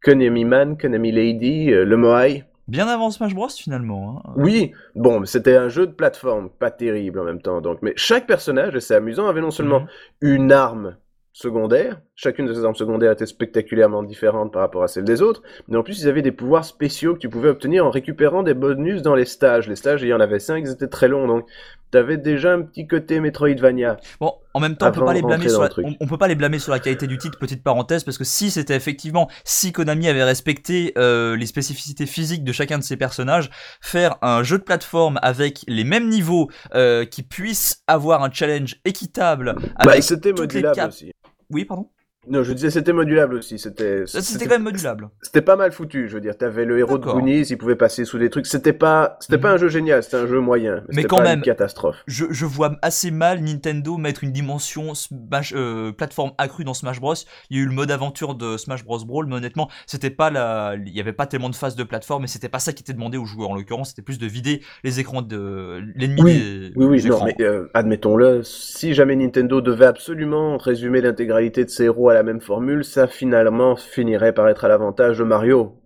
Konami 0.05 0.45
Man, 0.45 0.77
Konami 0.77 1.13
Lady, 1.13 1.73
euh, 1.73 1.85
le 1.85 1.97
Moai. 1.97 2.45
Bien 2.69 2.89
avant 2.89 3.11
Smash 3.11 3.35
Bros 3.35 3.49
finalement. 3.49 4.23
Hein. 4.25 4.33
Oui, 4.37 4.73
bon, 4.95 5.25
c'était 5.27 5.57
un 5.57 5.69
jeu 5.69 5.87
de 5.87 5.93
plateforme, 5.93 6.49
pas 6.49 6.71
terrible 6.71 7.19
en 7.21 7.25
même 7.25 7.43
temps. 7.43 7.61
Donc, 7.61 7.79
mais 7.83 7.93
chaque 7.97 8.27
personnage, 8.27 8.75
et 8.75 8.81
c'est 8.81 8.95
amusant, 8.95 9.27
avait 9.29 9.41
non 9.43 9.51
seulement 9.51 9.81
Mhm. 9.81 9.87
une 10.23 10.53
arme 10.53 10.97
secondaire, 11.33 12.01
chacune 12.17 12.47
de 12.47 12.55
ces 12.55 12.65
armes 12.65 12.75
secondaires 12.75 13.13
était 13.13 13.27
spectaculairement 13.27 14.03
différente 14.03 14.53
par 14.53 14.63
rapport 14.63 14.83
à 14.85 14.89
celle 14.89 15.05
des 15.05 15.21
autres, 15.21 15.43
mais 15.69 15.77
en 15.77 15.83
plus 15.83 16.01
ils 16.03 16.09
avaient 16.09 16.23
des 16.23 16.33
pouvoirs 16.33 16.65
spéciaux 16.65 17.15
que 17.15 17.19
tu 17.19 17.29
pouvais 17.29 17.49
obtenir 17.49 17.85
en 17.85 17.91
récupérant 17.91 18.43
des 18.43 18.55
bonus 18.55 19.03
dans 19.03 19.15
les 19.15 19.25
stages. 19.25 19.69
Les 19.69 19.77
stages, 19.77 20.03
il 20.03 20.09
y 20.09 20.15
en 20.15 20.21
avait 20.21 20.39
cinq, 20.39 20.59
ils 20.65 20.71
étaient 20.71 20.87
très 20.89 21.09
longs, 21.09 21.27
donc 21.27 21.47
t'avais 21.91 22.17
déjà 22.17 22.53
un 22.55 22.63
petit 22.63 22.87
côté 22.87 23.21
Metroidvania. 23.21 23.97
Bon, 24.21 24.33
en 24.53 24.61
même 24.61 24.77
temps, 24.77 24.89
on 24.89 24.93
peut 24.93 25.05
pas 25.05 25.13
les 25.13 25.23
blâmer 25.23 25.49
sur 25.49 25.63
la, 25.63 25.71
on, 25.85 25.95
on 26.01 26.07
peut 26.07 26.19
pas 26.19 26.27
les 26.29 26.35
blâmer 26.35 26.59
sur 26.59 26.73
la 26.73 26.79
qualité 26.81 27.07
du 27.07 27.19
titre, 27.19 27.39
petite 27.39 27.63
parenthèse, 27.63 28.03
parce 28.05 28.19
que 28.19 28.25
si 28.25 28.51
c'était 28.51 28.75
effectivement, 28.75 29.29
si 29.45 29.73
Konami 29.73 30.09
avait 30.09 30.25
respecté 30.25 30.93
euh, 30.99 31.37
les 31.37 31.47
spécificités 31.47 32.07
physiques 32.07 32.43
de 32.45 32.53
chacun 32.53 32.79
de 32.79 32.85
ses 32.85 32.97
personnages, 32.97 33.51
faire 33.81 34.17
un 34.23 34.43
jeu 34.43 34.59
de 34.59 34.65
plateforme 34.65 35.19
avec 35.23 35.65
les 35.69 35.85
mêmes 35.85 36.09
niveaux, 36.09 36.49
euh, 36.75 37.05
qui 37.05 37.23
puisse 37.23 37.83
avoir 37.87 38.23
un 38.25 38.31
challenge 38.33 38.77
équitable, 38.85 39.55
Bah, 39.57 39.63
avec 39.93 40.03
c'était 40.03 40.31
toutes 40.31 40.53
les 40.53 40.63
modulable 40.63 40.75
caps- 40.77 40.95
aussi. 40.97 41.13
Oui, 41.51 41.65
pardon? 41.65 41.91
Non, 42.29 42.43
je 42.43 42.53
disais 42.53 42.71
c'était 42.71 42.93
modulable 42.93 43.35
aussi, 43.37 43.59
c'était... 43.59 44.05
C'était 44.07 44.47
quand 44.47 44.55
même 44.55 44.63
modulable. 44.63 45.09
C'était 45.23 45.43
pas 45.43 45.57
mal 45.57 45.73
foutu, 45.73 46.09
je 46.09 46.15
veux 46.15 46.21
dire. 46.21 46.37
T'avais 46.37 46.65
le 46.65 46.79
héros 46.79 46.99
de. 46.99 47.05
Goonies, 47.05 47.43
il 47.43 47.59
pouvait 47.59 47.77
passer 47.77 48.05
sous 48.05 48.19
des 48.19 48.31
trucs. 48.31 48.47
C'était 48.47 48.73
pas, 48.73 49.17
c'était 49.21 49.39
pas 49.39 49.49
Mhm. 49.51 49.55
un 49.55 49.59
jeu 49.59 49.69
génial, 49.69 50.03
c'était 50.03 50.17
un 50.17 50.27
jeu 50.27 50.41
moyen. 50.41 50.83
Mais 50.89 50.97
c'était 50.97 51.09
quand 51.09 51.17
pas 51.19 51.23
même. 51.25 51.39
Une 51.39 51.45
catastrophe. 51.45 51.97
Je, 52.07 52.25
je 52.31 52.47
vois 52.47 52.77
assez 52.83 53.11
mal 53.11 53.41
Nintendo 53.41 53.97
mettre 53.97 54.25
une 54.25 54.33
dimension 54.33 54.95
Smash, 54.95 55.53
euh, 55.57 55.93
plateforme 55.93 56.33
accrue 56.39 56.65
dans 56.65 56.75
Smash 56.75 57.01
Bros. 57.01 57.15
Il 57.51 57.57
y 57.57 57.61
a 57.61 57.63
eu 57.63 57.67
le 57.67 57.73
mode 57.75 57.91
aventure 57.91 58.35
de 58.35 58.57
Smash 58.57 58.85
Bros 58.85 59.05
Brawl, 59.05 59.27
mais 59.27 59.37
honnêtement, 59.37 59.69
c'était 59.87 60.11
pas 60.11 60.31
la, 60.31 60.75
il 60.77 60.95
y 60.97 61.01
avait 61.01 61.13
pas 61.13 61.27
tellement 61.27 61.51
de 61.51 61.55
phases 61.55 61.77
de 61.77 61.85
plateforme, 61.85 62.25
et 62.25 62.27
c'était 62.29 62.49
pas 62.49 62.59
ça 62.59 62.73
qui 62.73 62.83
était 62.83 62.93
demandé 62.95 63.19
aux 63.19 63.25
joueurs 63.27 63.51
en 63.51 63.55
l'occurrence. 63.55 63.91
C'était 63.91 64.03
plus 64.03 64.19
de 64.19 64.27
vider 64.27 64.63
les 64.83 65.01
écrans 65.01 65.23
de 65.23 65.81
l'ennemi 65.95 66.23
Oui, 66.23 66.35
des, 66.35 66.73
Oui, 66.77 66.87
oui, 66.87 67.05
non, 67.09 67.25
mais 67.25 67.37
euh, 67.41 67.69
admettons-le, 67.75 68.43
si 68.43 68.95
jamais 68.95 69.17
Nintendo 69.17 69.61
devait 69.61 69.87
absolument 69.87 70.57
résumer 70.57 71.01
l'intégralité 71.01 71.65
de 71.65 71.71
ses 71.71 71.85
héros 71.85 72.09
à 72.09 72.14
la 72.15 72.23
même 72.23 72.41
formule, 72.41 72.85
ça 72.85 73.07
finalement 73.07 73.77
finirait 73.77 74.33
par 74.33 74.49
être 74.49 74.65
à 74.65 74.69
l'avantage 74.69 75.19
de 75.19 75.25
Mario, 75.25 75.81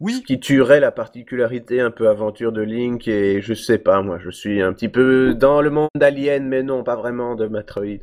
Oui, 0.00 0.22
qui 0.26 0.38
tuerait 0.40 0.80
la 0.80 0.92
particularité 0.92 1.80
un 1.80 1.90
peu 1.90 2.08
aventure 2.08 2.52
de 2.52 2.62
Link 2.62 3.08
et 3.08 3.40
je 3.42 3.54
sais 3.54 3.78
pas, 3.78 4.02
moi, 4.02 4.18
je 4.18 4.30
suis 4.30 4.62
un 4.62 4.72
petit 4.72 4.88
peu 4.88 5.34
dans 5.34 5.60
le 5.60 5.70
monde 5.70 5.88
d'Alien, 5.96 6.46
mais 6.48 6.62
non, 6.62 6.84
pas 6.84 6.96
vraiment 6.96 7.34
de 7.34 7.46
Metroid. 7.48 7.98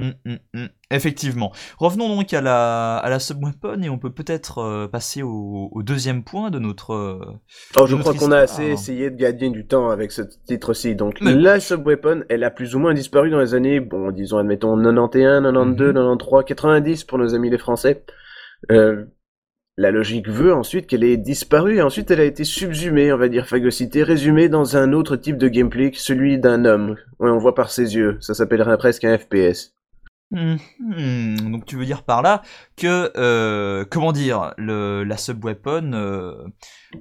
Mm, 0.00 0.10
mm, 0.24 0.36
mm. 0.54 0.66
Effectivement. 0.90 1.52
Revenons 1.78 2.08
donc 2.08 2.32
à 2.34 2.40
la, 2.40 2.96
à 2.96 3.08
la 3.08 3.20
subweapon 3.20 3.80
et 3.82 3.88
on 3.88 3.98
peut 3.98 4.10
peut-être 4.12 4.58
euh, 4.58 4.88
passer 4.88 5.22
au, 5.22 5.68
au 5.70 5.82
deuxième 5.84 6.24
point 6.24 6.50
de 6.50 6.58
notre. 6.58 6.92
euh, 6.94 7.20
Oh, 7.76 7.86
je 7.86 7.94
Notre 7.94 8.12
crois 8.12 8.14
qu'on 8.14 8.32
a 8.32 8.38
assez 8.38 8.64
essayé 8.64 9.10
de 9.10 9.16
gagner 9.16 9.50
du 9.50 9.66
temps 9.66 9.90
avec 9.90 10.10
ce 10.10 10.22
titre-ci. 10.48 10.96
Donc, 10.96 11.20
Mais- 11.20 11.34
la 11.34 11.60
Subweapon, 11.60 12.24
elle 12.28 12.42
a 12.42 12.50
plus 12.50 12.74
ou 12.74 12.80
moins 12.80 12.92
disparu 12.92 13.30
dans 13.30 13.38
les 13.38 13.54
années, 13.54 13.78
bon, 13.78 14.10
disons, 14.10 14.38
admettons, 14.38 14.76
91, 14.76 15.42
92, 15.42 15.88
Mhm. 15.88 15.94
93, 15.94 16.44
90 16.44 17.04
pour 17.04 17.18
nos 17.18 17.34
amis 17.36 17.50
les 17.50 17.58
Français. 17.58 18.04
Euh, 18.72 19.04
la 19.76 19.90
logique 19.92 20.28
veut 20.28 20.54
ensuite 20.54 20.86
qu'elle 20.88 21.04
ait 21.04 21.16
disparu 21.16 21.76
et 21.76 21.82
ensuite 21.82 22.10
elle 22.10 22.20
a 22.20 22.24
été 22.24 22.44
subsumée, 22.44 23.12
on 23.12 23.16
va 23.16 23.28
dire 23.28 23.46
phagocytée, 23.46 24.02
résumée 24.02 24.48
dans 24.48 24.76
un 24.76 24.92
autre 24.92 25.14
type 25.16 25.36
de 25.36 25.48
gameplay 25.48 25.90
que 25.92 25.98
celui 25.98 26.38
d'un 26.38 26.64
homme. 26.64 26.96
Ouais, 27.20 27.30
on 27.30 27.38
voit 27.38 27.54
par 27.54 27.70
ses 27.70 27.94
yeux. 27.96 28.16
Ça 28.20 28.34
s'appellerait 28.34 28.78
presque 28.78 29.04
un 29.04 29.16
FPS. 29.18 29.72
Hmm. 30.30 30.56
Donc 31.52 31.64
tu 31.64 31.76
veux 31.76 31.84
dire 31.84 32.02
par 32.02 32.20
là 32.22 32.42
que 32.76 33.12
euh, 33.16 33.84
comment 33.88 34.10
dire 34.10 34.52
le 34.56 35.04
la 35.04 35.16
subweapon 35.16 35.92
euh, 35.92 36.34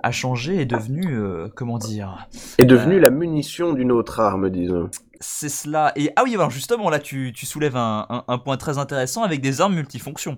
a 0.03 0.11
changé 0.11 0.61
est 0.61 0.65
devenu 0.65 1.15
euh, 1.17 1.47
comment 1.55 1.79
dire 1.79 2.27
Est 2.59 2.65
devenue 2.65 2.97
Euh. 2.97 2.99
la 3.01 3.09
munition 3.09 3.73
d'une 3.73 3.91
autre 3.91 4.19
arme, 4.19 4.49
disons. 4.51 4.89
c'est 5.19 5.49
cela 5.49 5.93
et 5.95 6.11
ah 6.15 6.23
oui 6.25 6.35
alors 6.35 6.51
justement 6.51 6.89
là 6.91 6.99
tu, 6.99 7.31
tu 7.33 7.45
soulèves 7.47 7.75
un, 7.77 8.05
un, 8.09 8.23
un 8.27 8.37
point 8.37 8.57
très 8.57 8.77
intéressant 8.77 9.23
avec 9.23 9.41
des 9.41 9.61
armes 9.61 9.75
multifonctions 9.75 10.37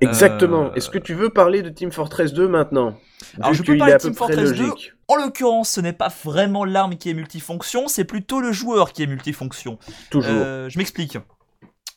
Exactement. 0.00 0.72
Est-ce 0.74 0.88
que 0.90 0.98
tu 0.98 1.12
veux 1.12 1.28
parler 1.28 1.60
de 1.60 1.68
Team 1.70 1.90
Fortress 1.92 2.32
2 2.32 2.46
maintenant? 2.48 2.94
Alors, 3.38 3.52
je 3.52 3.62
peux 3.62 3.76
parler 3.76 3.94
de 3.94 3.98
Team 3.98 4.14
Fortress 4.14 4.52
2. 4.52 4.66
logique. 4.66 4.92
en 5.08 5.16
l'occurrence 5.16 5.70
ce 5.70 5.80
n'est 5.80 5.92
pas 5.92 6.08
vraiment 6.24 6.64
l'arme 6.64 6.96
qui 6.96 7.10
est 7.10 7.14
multifonction 7.14 7.88
c'est 7.88 8.04
plutôt 8.04 8.40
le 8.40 8.52
joueur 8.52 8.92
qui 8.92 9.02
est 9.02 9.06
multifonction 9.06 9.78
Toujours. 10.10 10.30
Je 10.68 10.78
m'explique. 10.78 11.18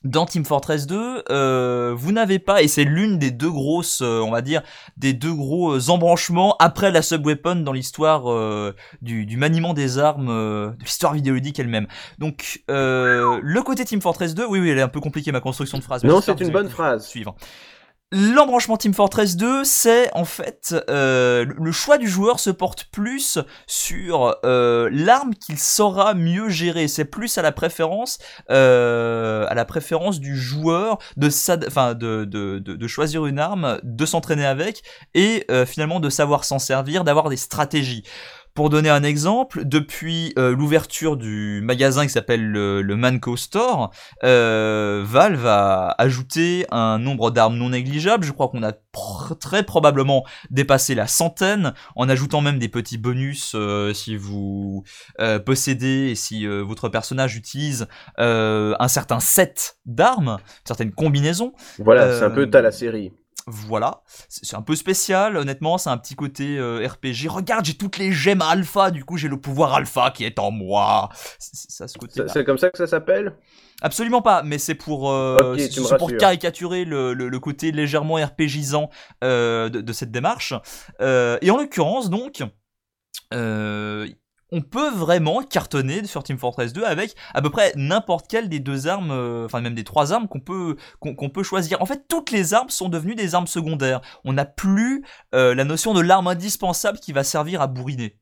Dans 0.04 0.26
Team 0.26 0.46
Fortress 0.46 0.88
2, 0.88 1.26
euh, 1.30 1.94
vous 1.96 2.12
n'avez 2.12 2.40
pas, 2.40 2.64
et 2.64 2.68
c'est 2.68 2.84
l'une 2.86 3.20
des 3.20 3.30
deux 3.30 3.52
grosses, 3.52 4.02
euh, 4.02 4.20
on 4.22 4.32
va 4.32 4.42
dire, 4.42 4.64
des 4.98 5.14
deux 5.14 5.34
gros 5.34 5.74
euh, 5.76 5.90
embranchements 5.90 6.56
après 6.58 6.90
la 6.90 7.04
subweapon 7.04 7.58
dans 7.58 7.72
l'histoire 7.72 8.32
euh, 8.32 8.76
du, 9.04 9.28
du 9.28 9.38
maniement 9.38 9.76
des 9.76 10.00
armes, 10.00 10.30
euh, 10.30 10.72
de 10.72 10.84
l'histoire 10.84 11.14
vidéoludique 11.14 11.60
elle-même. 11.60 11.86
Donc, 12.18 12.64
euh, 12.72 13.40
le 13.44 13.62
côté 13.62 13.86
Team 13.86 14.02
Fortress 14.02 14.34
2, 14.34 14.46
oui, 14.48 14.60
oui, 14.60 14.70
elle 14.72 14.80
est 14.80 14.84
un 14.84 14.88
peu 14.88 15.02
compliquée 15.02 15.32
ma 15.32 15.40
construction 15.40 15.78
de 15.78 15.84
phrase. 15.84 16.04
mais 16.04 16.10
Non, 16.10 16.20
c'est 16.20 16.40
une 16.42 16.50
bonne 16.50 16.70
phrase. 16.70 17.06
Suivre. 17.06 17.36
L'embranchement 18.14 18.76
Team 18.76 18.94
Fortress 18.94 19.38
2, 19.38 19.64
c'est 19.64 20.14
en 20.14 20.26
fait 20.26 20.76
euh, 20.90 21.46
le 21.58 21.72
choix 21.72 21.98
du 21.98 22.10
joueur 22.10 22.42
se 22.42 22.50
porte 22.50 22.84
plus 22.92 23.40
sur 23.68 24.36
euh, 24.44 24.90
l'arme 24.92 25.34
qu'il 25.34 25.58
saura 25.58 26.14
mieux 26.14 26.50
gérer. 26.50 26.90
C'est 26.90 27.06
plus 27.06 27.38
à 27.38 27.42
la 27.42 27.54
préférence, 27.54 28.18
euh, 28.50 29.46
à 29.48 29.54
la 29.54 29.64
préférence 29.64 30.20
du 30.20 30.36
joueur 30.36 30.98
de, 31.16 31.30
enfin 31.66 31.94
de, 31.94 32.26
de, 32.26 32.88
choisir 32.88 33.26
une 33.26 33.40
arme, 33.40 33.80
de 33.84 34.06
s'entraîner 34.06 34.46
avec 34.46 34.84
et 35.14 35.48
finalement 35.66 36.02
de 36.02 36.10
savoir 36.10 36.44
s'en 36.44 36.60
servir, 36.60 37.06
d'avoir 37.06 37.30
des 37.30 37.38
stratégies. 37.38 38.04
Pour 38.54 38.70
donner 38.70 38.90
un 38.90 39.04
exemple, 39.04 39.64
depuis 39.64 40.34
euh, 40.38 40.54
l'ouverture 40.54 41.16
du 41.16 41.62
magasin 41.64 42.04
qui 42.04 42.10
s'appelle 42.10 42.52
le, 42.52 42.96
Manco 42.96 43.38
Store, 43.38 43.92
euh, 44.24 45.04
Valve 45.06 45.46
a 45.48 45.96
ajouté 45.98 46.66
un 46.70 47.00
nombre 47.00 47.32
d'armes 47.32 47.56
non 47.56 47.70
négligeable. 47.70 48.26
Je 48.26 48.32
crois 48.34 48.50
qu'on 48.50 48.64
a 48.64 48.74
très 49.40 49.64
probablement 49.64 50.26
dépassé 50.50 50.96
la 50.96 51.08
centaine, 51.08 51.74
en 51.96 52.10
ajoutant 52.10 52.42
même 52.42 52.60
des 52.60 52.68
petits 52.68 52.98
bonus 52.98 53.54
euh, 53.56 53.94
si 53.94 54.18
vous 54.18 54.84
possédez 55.46 56.10
et 56.12 56.16
si 56.16 56.46
votre 56.46 56.90
personnage 56.90 57.36
utilise 57.38 57.88
un 58.18 58.88
certain 58.88 59.20
set 59.20 59.78
d'armes, 59.86 60.38
certaines 60.66 60.92
combinaisons. 60.92 61.54
Voilà, 61.80 62.18
c'est 62.18 62.26
un 62.26 62.32
peu 62.32 62.50
à 62.54 62.62
la 62.62 62.72
série. 62.72 63.14
Voilà, 63.48 64.04
c'est 64.30 64.56
un 64.56 64.62
peu 64.62 64.76
spécial, 64.76 65.36
honnêtement, 65.36 65.80
c'est 65.80 65.90
un 65.90 65.98
petit 65.98 66.16
côté 66.16 66.58
euh, 66.60 66.88
RPG. 66.88 67.28
Regarde, 67.28 67.66
j'ai 67.66 67.74
toutes 67.74 67.98
les 67.98 68.12
gemmes 68.12 68.42
alpha, 68.42 68.92
du 68.92 69.04
coup 69.04 69.18
j'ai 69.18 69.30
le 69.30 69.40
pouvoir 69.40 69.74
alpha 69.74 70.12
qui 70.12 70.26
est 70.26 70.38
en 70.38 70.52
moi. 70.52 71.10
C'est 71.40 71.88
ce 71.88 71.98
côté 71.98 72.22
C'est 72.28 72.46
comme 72.46 72.60
ça 72.60 72.70
que 72.70 72.78
ça 72.78 72.86
s'appelle? 72.86 73.36
Absolument 73.82 74.22
pas, 74.22 74.44
mais 74.44 74.60
c'est 74.60 74.76
pour, 74.76 75.12
euh, 75.12 75.58
pour 75.98 76.16
caricaturer 76.18 76.86
le, 76.86 77.16
le, 77.16 77.40
côté 77.40 77.72
légèrement 77.72 78.16
RPGisant 78.16 78.92
euh, 79.24 79.70
de, 79.70 79.82
de, 79.82 79.94
cette 79.94 80.12
démarche. 80.12 80.54
et 81.00 81.50
en 81.50 81.58
l'occurrence, 81.58 82.12
donc, 82.12 82.44
on 84.52 84.62
peut 84.62 84.90
vraiment 84.90 85.42
cartonner 85.44 86.06
sur 86.06 86.24
Team 86.24 86.38
Fortress 86.38 86.74
2 86.74 86.84
avec 86.84 87.16
à 87.34 87.42
peu 87.42 87.50
près 87.50 87.72
n'importe 87.76 88.28
quelle 88.28 88.50
des 88.50 88.60
deux 88.60 88.88
armes, 88.88 89.12
euh, 89.12 89.46
enfin 89.46 89.62
même 89.62 89.76
des 89.76 89.84
trois 89.84 90.14
armes 90.14 90.28
qu'on 90.28 90.40
peut 90.40 90.76
qu'on 91.00 91.30
peut 91.30 91.44
choisir. 91.44 91.82
En 91.82 91.86
fait, 91.86 92.04
toutes 92.08 92.32
les 92.32 92.54
armes 92.54 92.70
sont 92.70 92.90
devenues 92.90 93.16
des 93.16 93.34
armes 93.36 93.48
secondaires. 93.48 94.02
On 94.26 94.34
n'a 94.34 94.46
plus 94.46 95.04
euh, 95.34 95.56
la 95.56 95.64
notion 95.64 95.94
de 95.94 96.02
l'arme 96.02 96.28
indispensable 96.28 97.00
qui 97.00 97.14
va 97.14 97.24
servir 97.24 97.62
à 97.62 97.68
bourriner. 97.68 98.18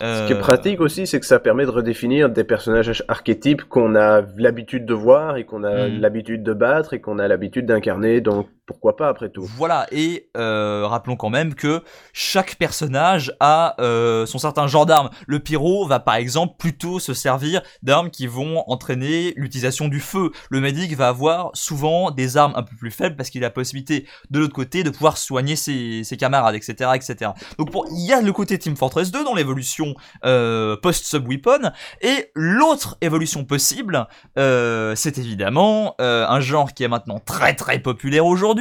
Ce 0.00 0.26
qui 0.26 0.32
est 0.32 0.38
pratique 0.38 0.80
aussi, 0.80 1.06
c'est 1.06 1.18
que 1.18 1.26
ça 1.26 1.38
permet 1.38 1.64
de 1.64 1.70
redéfinir 1.70 2.28
des 2.28 2.44
personnages 2.44 3.02
archétypes 3.08 3.64
qu'on 3.64 3.94
a 3.94 4.22
l'habitude 4.36 4.84
de 4.84 4.94
voir 4.94 5.36
et 5.36 5.44
qu'on 5.44 5.64
a 5.64 5.88
hmm. 5.88 6.00
l'habitude 6.00 6.42
de 6.42 6.52
battre 6.52 6.92
et 6.92 7.00
qu'on 7.00 7.18
a 7.18 7.26
l'habitude 7.26 7.66
d'incarner. 7.66 8.20
Donc 8.20 8.48
pourquoi 8.66 8.96
pas 8.96 9.08
après 9.08 9.28
tout. 9.28 9.44
Voilà, 9.44 9.86
et 9.90 10.30
euh, 10.36 10.86
rappelons 10.86 11.16
quand 11.16 11.30
même 11.30 11.54
que 11.54 11.82
chaque 12.12 12.54
personnage 12.56 13.34
a 13.40 13.74
euh, 13.80 14.24
son 14.24 14.38
certain 14.38 14.68
genre 14.68 14.86
d'arme. 14.86 15.10
Le 15.26 15.40
pyro 15.40 15.86
va 15.86 15.98
par 15.98 16.14
exemple 16.14 16.54
plutôt 16.58 17.00
se 17.00 17.12
servir 17.12 17.62
d'armes 17.82 18.10
qui 18.10 18.28
vont 18.28 18.62
entraîner 18.68 19.34
l'utilisation 19.36 19.88
du 19.88 19.98
feu. 19.98 20.30
Le 20.48 20.60
médic 20.60 20.94
va 20.94 21.08
avoir 21.08 21.50
souvent 21.54 22.12
des 22.12 22.36
armes 22.36 22.52
un 22.54 22.62
peu 22.62 22.76
plus 22.76 22.92
faibles 22.92 23.16
parce 23.16 23.30
qu'il 23.30 23.42
a 23.42 23.48
la 23.48 23.50
possibilité 23.50 24.06
de 24.30 24.38
l'autre 24.38 24.54
côté 24.54 24.84
de 24.84 24.90
pouvoir 24.90 25.18
soigner 25.18 25.56
ses, 25.56 26.04
camarades, 26.16 26.54
etc., 26.54 26.90
etc. 26.94 27.32
Donc 27.58 27.70
il 27.90 28.06
y 28.06 28.12
a 28.12 28.20
le 28.20 28.32
côté 28.32 28.58
Team 28.58 28.76
Fortress 28.76 29.10
2 29.10 29.24
dans 29.24 29.34
l'évolution 29.34 29.94
euh, 30.24 30.76
post-Subweapon, 30.76 31.72
et 32.00 32.30
l'autre 32.34 32.96
évolution 33.00 33.44
possible, 33.44 34.06
c'est 34.36 35.18
évidemment 35.18 35.96
un 35.98 36.40
genre 36.40 36.74
qui 36.74 36.84
est 36.84 36.88
maintenant 36.88 37.18
très 37.18 37.54
très 37.54 37.80
populaire 37.80 38.24
aujourd'hui 38.26 38.51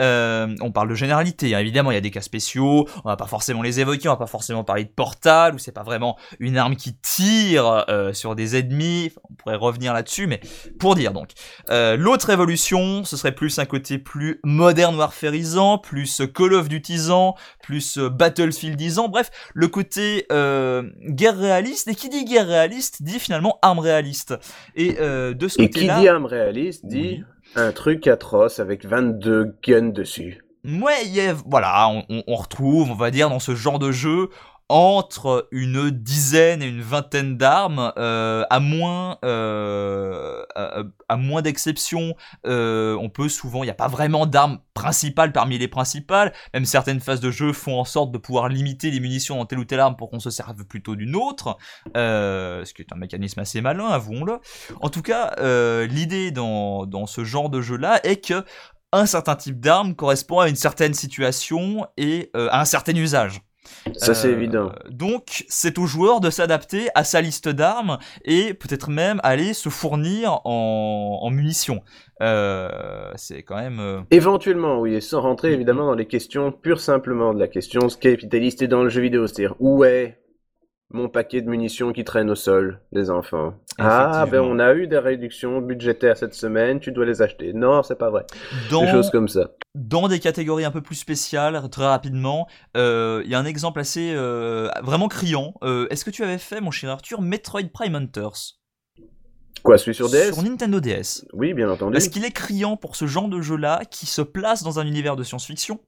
euh, 0.00 0.54
on 0.60 0.72
parle 0.72 0.88
de 0.88 0.94
généralité, 0.94 1.54
hein. 1.54 1.58
évidemment, 1.58 1.90
il 1.90 1.94
y 1.94 1.98
a 1.98 2.02
des 2.02 2.10
cas 2.10 2.20
spéciaux, 2.20 2.86
on 3.04 3.08
va 3.08 3.16
pas 3.16 3.26
forcément 3.26 3.62
les 3.62 3.80
évoquer, 3.80 4.08
on 4.08 4.12
va 4.12 4.16
pas 4.16 4.26
forcément 4.26 4.64
parler 4.64 4.84
de 4.84 4.90
Portal, 4.90 5.54
où 5.54 5.58
c'est 5.58 5.72
pas 5.72 5.82
vraiment 5.82 6.16
une 6.38 6.56
arme 6.56 6.76
qui 6.76 6.96
tire 6.96 7.84
euh, 7.88 8.12
sur 8.12 8.34
des 8.34 8.56
ennemis, 8.56 9.12
on 9.30 9.34
pourrait 9.34 9.56
revenir 9.56 9.92
là-dessus, 9.92 10.26
mais 10.26 10.40
pour 10.78 10.94
dire 10.94 11.12
donc. 11.12 11.30
Euh, 11.70 11.96
l'autre 11.96 12.30
évolution, 12.30 13.04
ce 13.04 13.16
serait 13.16 13.34
plus 13.34 13.58
un 13.58 13.64
côté 13.64 13.98
plus 13.98 14.40
moderne 14.44 14.96
warfareisant, 14.96 15.78
plus 15.78 16.22
Call 16.34 16.54
of 16.54 16.68
Dutyisant, 16.68 17.34
plus 17.62 17.98
Battlefieldisant, 17.98 19.08
bref, 19.08 19.30
le 19.54 19.68
côté 19.68 20.26
guerre 20.28 21.38
réaliste, 21.38 21.88
et 21.88 21.94
qui 21.94 22.08
dit 22.08 22.24
guerre 22.24 22.46
réaliste 22.46 23.02
dit 23.02 23.18
finalement 23.18 23.58
arme 23.62 23.78
réaliste. 23.78 24.34
Et 24.74 24.94
de 24.94 25.48
ce 25.48 25.58
côté-là... 25.58 25.66
Et 25.66 25.96
qui 25.96 26.00
dit 26.00 26.08
arme 26.08 26.26
réaliste 26.26 26.86
dit... 26.86 27.22
Un 27.58 27.72
truc 27.72 28.06
atroce 28.06 28.60
avec 28.60 28.84
22 28.84 29.56
guns 29.66 29.88
dessus. 29.88 30.44
Ouais, 30.64 31.32
voilà, 31.46 31.88
on, 32.08 32.34
retrouve, 32.34 32.90
on 32.90 32.94
va 32.94 33.10
dire, 33.10 33.30
dans 33.30 33.38
ce 33.38 33.54
genre 33.54 33.78
de 33.78 33.92
jeu, 33.92 34.28
entre 34.68 35.48
une 35.52 35.90
dizaine 35.90 36.60
et 36.60 36.66
une 36.66 36.82
vingtaine 36.82 37.36
d'armes, 37.36 37.92
euh, 37.96 38.44
à 38.50 38.58
moins, 38.58 39.18
euh, 39.24 40.44
à, 41.08 41.16
moins 41.16 41.40
d'exceptions, 41.40 42.16
euh, 42.46 42.96
on 43.00 43.08
peut 43.08 43.28
souvent, 43.28 43.62
il 43.62 43.66
n'y 43.66 43.70
a 43.70 43.74
pas 43.74 43.86
vraiment 43.86 44.26
d'armes 44.26 44.58
principales 44.74 45.32
parmi 45.32 45.56
les 45.58 45.68
principales, 45.68 46.32
même 46.52 46.64
certaines 46.64 47.00
phases 47.00 47.20
de 47.20 47.30
jeu 47.30 47.52
font 47.52 47.78
en 47.78 47.84
sorte 47.84 48.10
de 48.10 48.18
pouvoir 48.18 48.48
limiter 48.48 48.90
les 48.90 48.98
munitions 48.98 49.36
dans 49.36 49.46
telle 49.46 49.60
ou 49.60 49.64
telle 49.64 49.80
arme 49.80 49.94
pour 49.94 50.10
qu'on 50.10 50.18
se 50.18 50.30
serve 50.30 50.64
plutôt 50.64 50.96
d'une 50.96 51.14
autre, 51.14 51.56
ce 51.94 52.74
qui 52.74 52.82
est 52.82 52.92
un 52.92 52.96
mécanisme 52.96 53.40
assez 53.40 53.60
malin, 53.60 53.86
avouons-le. 53.86 54.40
En 54.80 54.90
tout 54.90 55.02
cas, 55.02 55.36
l'idée 55.86 56.32
dans, 56.32 56.86
dans 56.86 57.06
ce 57.06 57.24
genre 57.24 57.50
de 57.50 57.60
jeu-là 57.60 58.00
est 58.04 58.24
que 58.26 58.44
un 58.92 59.06
certain 59.06 59.36
type 59.36 59.60
d'arme 59.60 59.94
correspond 59.94 60.40
à 60.40 60.48
une 60.48 60.56
certaine 60.56 60.94
situation 60.94 61.86
et 61.96 62.30
à 62.34 62.60
un 62.60 62.64
certain 62.64 62.96
usage. 62.96 63.45
Ça, 63.94 64.14
c'est 64.14 64.28
euh, 64.28 64.32
évident. 64.32 64.72
Donc, 64.90 65.44
c'est 65.48 65.78
au 65.78 65.86
joueur 65.86 66.20
de 66.20 66.30
s'adapter 66.30 66.88
à 66.94 67.04
sa 67.04 67.20
liste 67.20 67.48
d'armes 67.48 67.98
et 68.24 68.54
peut-être 68.54 68.90
même 68.90 69.20
aller 69.22 69.54
se 69.54 69.68
fournir 69.68 70.40
en, 70.44 71.28
munitions. 71.30 71.82
Euh, 72.22 73.10
c'est 73.16 73.42
quand 73.42 73.56
même. 73.56 73.80
Euh, 73.80 74.00
Éventuellement, 74.10 74.80
oui, 74.80 74.94
et 74.94 75.00
sans 75.00 75.20
rentrer 75.20 75.52
évidemment 75.52 75.86
dans 75.86 75.94
les 75.94 76.06
questions 76.06 76.52
pure 76.52 76.80
simplement 76.80 77.34
de 77.34 77.40
la 77.40 77.48
question 77.48 77.88
capitaliste 77.88 78.62
et 78.62 78.68
dans 78.68 78.82
le 78.82 78.88
jeu 78.88 79.02
vidéo. 79.02 79.26
C'est-à-dire, 79.26 79.54
où 79.60 79.84
est 79.84 80.18
mon 80.90 81.08
paquet 81.08 81.42
de 81.42 81.48
munitions 81.48 81.92
qui 81.92 82.04
traîne 82.04 82.30
au 82.30 82.34
sol, 82.34 82.80
les 82.92 83.10
enfants? 83.10 83.54
Ah, 83.78 84.26
ben 84.30 84.40
on 84.40 84.58
a 84.58 84.72
eu 84.74 84.86
des 84.86 84.98
réductions 84.98 85.60
budgétaires 85.60 86.16
cette 86.16 86.34
semaine, 86.34 86.80
tu 86.80 86.92
dois 86.92 87.04
les 87.04 87.22
acheter. 87.22 87.52
Non, 87.52 87.82
c'est 87.82 87.98
pas 87.98 88.10
vrai. 88.10 88.24
des 88.70 88.86
choses 88.88 89.10
comme 89.10 89.28
ça. 89.28 89.50
Dans 89.74 90.08
des 90.08 90.20
catégories 90.20 90.64
un 90.64 90.70
peu 90.70 90.80
plus 90.80 90.94
spéciales, 90.94 91.68
très 91.70 91.86
rapidement, 91.86 92.48
euh, 92.76 93.22
il 93.24 93.30
y 93.30 93.34
a 93.34 93.38
un 93.38 93.44
exemple 93.44 93.80
assez 93.80 94.14
euh, 94.14 94.68
vraiment 94.82 95.08
criant. 95.08 95.54
Euh, 95.62 95.86
est-ce 95.90 96.04
que 96.04 96.10
tu 96.10 96.24
avais 96.24 96.38
fait, 96.38 96.60
mon 96.60 96.70
cher 96.70 96.90
Arthur, 96.90 97.20
Metroid 97.20 97.68
Prime 97.72 97.94
Hunters? 97.94 98.56
Quoi, 99.66 99.78
celui 99.78 99.96
sur 99.96 100.08
DS 100.08 100.32
Sur 100.32 100.44
Nintendo 100.44 100.78
DS. 100.78 101.26
Oui, 101.32 101.52
bien 101.52 101.68
entendu. 101.68 101.92
Parce 101.92 102.06
qu'il 102.06 102.24
est 102.24 102.30
criant 102.30 102.76
pour 102.76 102.94
ce 102.94 103.08
genre 103.08 103.28
de 103.28 103.40
jeu-là 103.40 103.82
qui 103.90 104.06
se 104.06 104.22
place 104.22 104.62
dans 104.62 104.78
un 104.78 104.86
univers 104.86 105.16
de 105.16 105.24
science-fiction 105.24 105.80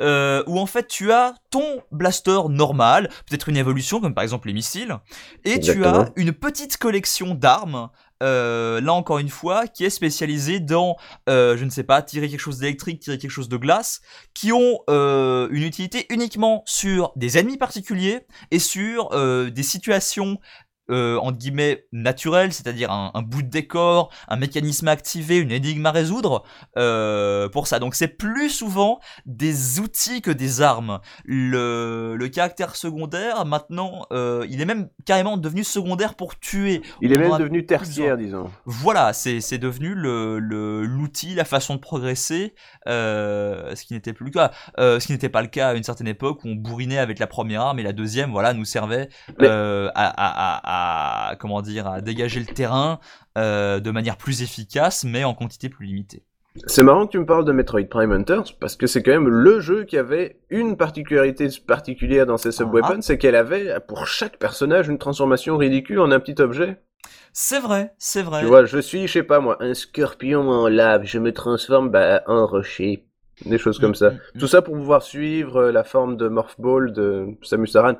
euh, 0.00 0.42
où 0.46 0.58
en 0.58 0.66
fait 0.66 0.88
tu 0.88 1.12
as 1.12 1.34
ton 1.50 1.82
blaster 1.92 2.40
normal, 2.48 3.08
peut-être 3.28 3.48
une 3.48 3.56
évolution 3.56 4.00
comme 4.00 4.14
par 4.14 4.24
exemple 4.24 4.48
les 4.48 4.54
missiles, 4.54 4.98
et 5.44 5.60
tu 5.60 5.84
as 5.84 6.10
une 6.16 6.32
petite 6.32 6.76
collection 6.76 7.34
d'armes. 7.34 7.90
Euh, 8.22 8.80
là 8.80 8.94
encore 8.94 9.18
une 9.18 9.28
fois, 9.28 9.66
qui 9.66 9.84
est 9.84 9.90
spécialisée 9.90 10.58
dans, 10.58 10.96
euh, 11.28 11.56
je 11.56 11.64
ne 11.64 11.70
sais 11.70 11.82
pas, 11.82 12.00
tirer 12.00 12.28
quelque 12.28 12.40
chose 12.40 12.58
d'électrique, 12.58 13.00
tirer 13.00 13.18
quelque 13.18 13.30
chose 13.30 13.48
de 13.48 13.56
glace, 13.56 14.00
qui 14.32 14.52
ont 14.52 14.80
une 14.88 15.62
utilité 15.62 16.06
uniquement 16.10 16.62
sur 16.64 17.12
des 17.16 17.38
ennemis 17.38 17.58
particuliers 17.58 18.26
et 18.50 18.58
sur 18.58 19.10
des 19.50 19.62
situations 19.62 20.38
euh, 20.90 21.16
entre 21.18 21.38
guillemets 21.38 21.86
naturel, 21.92 22.52
c'est-à-dire 22.52 22.90
un, 22.90 23.22
bout 23.22 23.42
de 23.42 23.48
décor, 23.48 24.10
un 24.28 24.36
mécanisme 24.36 24.88
activé, 24.88 25.38
une 25.38 25.50
énigme 25.50 25.86
à 25.86 25.90
résoudre 25.90 26.44
euh, 26.76 27.48
pour 27.48 27.66
ça. 27.66 27.78
Donc 27.78 27.94
c'est 27.94 28.08
plus 28.08 28.50
souvent 28.50 29.00
des 29.24 29.80
outils 29.80 30.20
que 30.20 30.30
des 30.30 30.60
armes. 30.60 31.00
Le, 31.24 32.16
le 32.18 32.28
caractère 32.28 32.76
secondaire, 32.76 33.46
maintenant, 33.46 34.06
euh, 34.12 34.46
il 34.50 34.60
est 34.60 34.66
même 34.66 34.88
carrément 35.06 35.36
devenu 35.36 35.64
secondaire 35.64 36.14
pour 36.14 36.38
tuer. 36.38 36.82
Il 37.00 37.12
est 37.12 37.18
même 37.18 37.38
devenu 37.38 37.64
tertiaire, 37.64 38.16
disons. 38.18 38.50
Voilà, 38.66 39.12
c'est 39.12 39.58
devenu 39.58 39.94
le 39.94 40.38
l'outil, 40.84 41.34
la 41.34 41.44
façon 41.44 41.76
de 41.76 41.80
progresser, 41.80 42.54
euh, 42.88 43.74
ce 43.74 43.84
qui 43.84 43.94
n'était 43.94 44.12
plus 44.12 44.26
le 44.26 44.30
cas. 44.30 44.50
Ce 44.78 45.04
qui 45.06 45.12
n'était 45.12 45.28
pas 45.28 45.42
le 45.42 45.48
cas 45.48 45.68
à 45.68 45.74
une 45.74 45.82
certaine 45.82 46.08
époque 46.08 46.44
où 46.44 46.48
on 46.48 46.54
bourrinait 46.54 46.98
avec 46.98 47.18
la 47.18 47.26
première 47.26 47.62
arme 47.62 47.78
et 47.78 47.82
la 47.82 47.92
deuxième, 47.92 48.30
voilà, 48.30 48.52
nous 48.52 48.64
servait 48.64 49.08
à, 49.38 49.90
à, 49.94 50.56
à 50.62 50.73
comment 51.38 51.62
dire 51.62 51.86
à 51.86 52.00
dégager 52.00 52.40
le 52.40 52.46
terrain 52.46 52.98
euh, 53.38 53.80
de 53.80 53.90
manière 53.90 54.16
plus 54.16 54.42
efficace, 54.42 55.04
mais 55.04 55.24
en 55.24 55.34
quantité 55.34 55.68
plus 55.68 55.86
limitée. 55.86 56.22
C'est 56.66 56.84
marrant 56.84 57.06
que 57.06 57.10
tu 57.12 57.18
me 57.18 57.26
parles 57.26 57.44
de 57.44 57.50
Metroid 57.50 57.82
Prime 57.90 58.12
Hunters 58.12 58.56
parce 58.60 58.76
que 58.76 58.86
c'est 58.86 59.02
quand 59.02 59.10
même 59.10 59.28
le 59.28 59.58
jeu 59.58 59.82
qui 59.84 59.98
avait 59.98 60.38
une 60.50 60.76
particularité 60.76 61.48
particulière 61.66 62.26
dans 62.26 62.36
ses 62.36 62.52
sub-weapons, 62.52 62.98
ah. 62.98 63.02
c'est 63.02 63.18
qu'elle 63.18 63.34
avait 63.34 63.80
pour 63.88 64.06
chaque 64.06 64.38
personnage 64.38 64.88
une 64.88 64.98
transformation 64.98 65.56
ridicule 65.56 65.98
en 65.98 66.12
un 66.12 66.20
petit 66.20 66.40
objet. 66.40 66.76
C'est 67.32 67.58
vrai, 67.58 67.92
c'est 67.98 68.22
vrai. 68.22 68.40
Tu 68.40 68.46
vois, 68.46 68.64
je 68.66 68.78
suis, 68.78 69.08
je 69.08 69.12
sais 69.14 69.22
pas 69.24 69.40
moi, 69.40 69.56
un 69.60 69.74
scorpion 69.74 70.48
en 70.48 70.68
lave, 70.68 71.02
je 71.04 71.18
me 71.18 71.32
transforme 71.32 71.88
bah, 71.90 72.22
en 72.28 72.46
rocher. 72.46 73.04
des 73.44 73.58
choses 73.58 73.80
comme 73.80 73.90
Mm, 73.90 73.94
ça. 73.94 74.10
mm, 74.10 74.20
mm. 74.36 74.38
Tout 74.38 74.46
ça 74.46 74.62
pour 74.62 74.74
pouvoir 74.76 75.02
suivre 75.02 75.56
euh, 75.56 75.72
la 75.72 75.82
forme 75.82 76.16
de 76.16 76.28
Morph 76.28 76.54
Ball 76.60 76.92
de 76.92 77.26
Samus 77.42 77.74
Aran, 77.74 77.94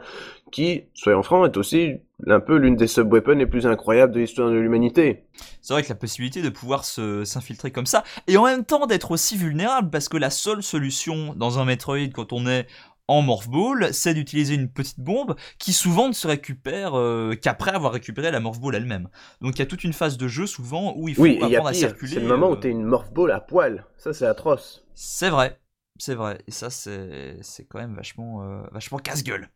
qui, 0.52 0.84
soyons 0.94 1.24
francs, 1.24 1.44
est 1.46 1.56
aussi 1.56 1.96
un 2.26 2.40
peu 2.40 2.56
l'une 2.56 2.76
des 2.76 2.86
sub-weapons 2.86 3.36
les 3.38 3.46
plus 3.46 3.66
incroyables 3.66 4.12
de 4.12 4.20
l'histoire 4.20 4.50
de 4.50 4.54
l'humanité. 4.56 5.26
C'est 5.62 5.72
vrai 5.74 5.82
que 5.82 5.88
la 5.88 5.94
possibilité 5.96 6.42
de 6.42 6.48
pouvoir 6.48 6.84
se- 6.84 7.24
s'infiltrer 7.24 7.70
comme 7.70 7.86
ça, 7.86 8.04
et 8.26 8.36
en 8.36 8.44
même 8.44 8.64
temps 8.64 8.86
d'être 8.86 9.10
aussi 9.10 9.36
vulnérable, 9.36 9.90
parce 9.90 10.08
que 10.08 10.16
la 10.16 10.30
seule 10.30 10.62
solution 10.62 11.34
dans 11.34 11.58
un 11.58 11.64
Metroid 11.64 12.08
quand 12.14 12.32
on 12.32 12.46
est 12.46 12.66
en 13.06 13.20
Morph 13.20 13.48
Ball, 13.48 13.92
c'est 13.92 14.14
d'utiliser 14.14 14.54
une 14.54 14.70
petite 14.70 14.98
bombe 15.00 15.34
qui 15.58 15.74
souvent 15.74 16.08
ne 16.08 16.14
se 16.14 16.26
récupère 16.26 16.96
euh, 16.98 17.34
qu'après 17.34 17.72
avoir 17.72 17.92
récupéré 17.92 18.30
la 18.30 18.40
Morph 18.40 18.60
Ball 18.60 18.74
elle-même. 18.76 19.08
Donc 19.42 19.56
il 19.56 19.58
y 19.58 19.62
a 19.62 19.66
toute 19.66 19.84
une 19.84 19.92
phase 19.92 20.16
de 20.16 20.26
jeu 20.26 20.46
souvent 20.46 20.94
où 20.96 21.08
il 21.08 21.14
faut 21.14 21.22
Oui, 21.22 21.32
et 21.32 21.34
il 21.34 21.40
y 21.40 21.56
a 21.56 21.58
apprendre 21.58 21.68
à 21.68 21.74
circuler. 21.74 22.14
c'est 22.14 22.20
le 22.20 22.26
moment 22.26 22.48
euh, 22.48 22.52
où 22.52 22.56
t'es 22.56 22.70
une 22.70 22.82
Morph 22.84 23.12
Ball 23.12 23.30
à 23.32 23.40
poil. 23.40 23.84
Ça, 23.98 24.14
c'est 24.14 24.24
atroce. 24.24 24.86
C'est 24.94 25.28
vrai, 25.28 25.60
c'est 25.98 26.14
vrai, 26.14 26.38
et 26.46 26.50
ça 26.50 26.70
c'est 26.70 27.36
c'est 27.42 27.66
quand 27.66 27.78
même 27.78 27.94
vachement, 27.94 28.42
euh, 28.42 28.62
vachement 28.72 28.98
casse-gueule. 28.98 29.48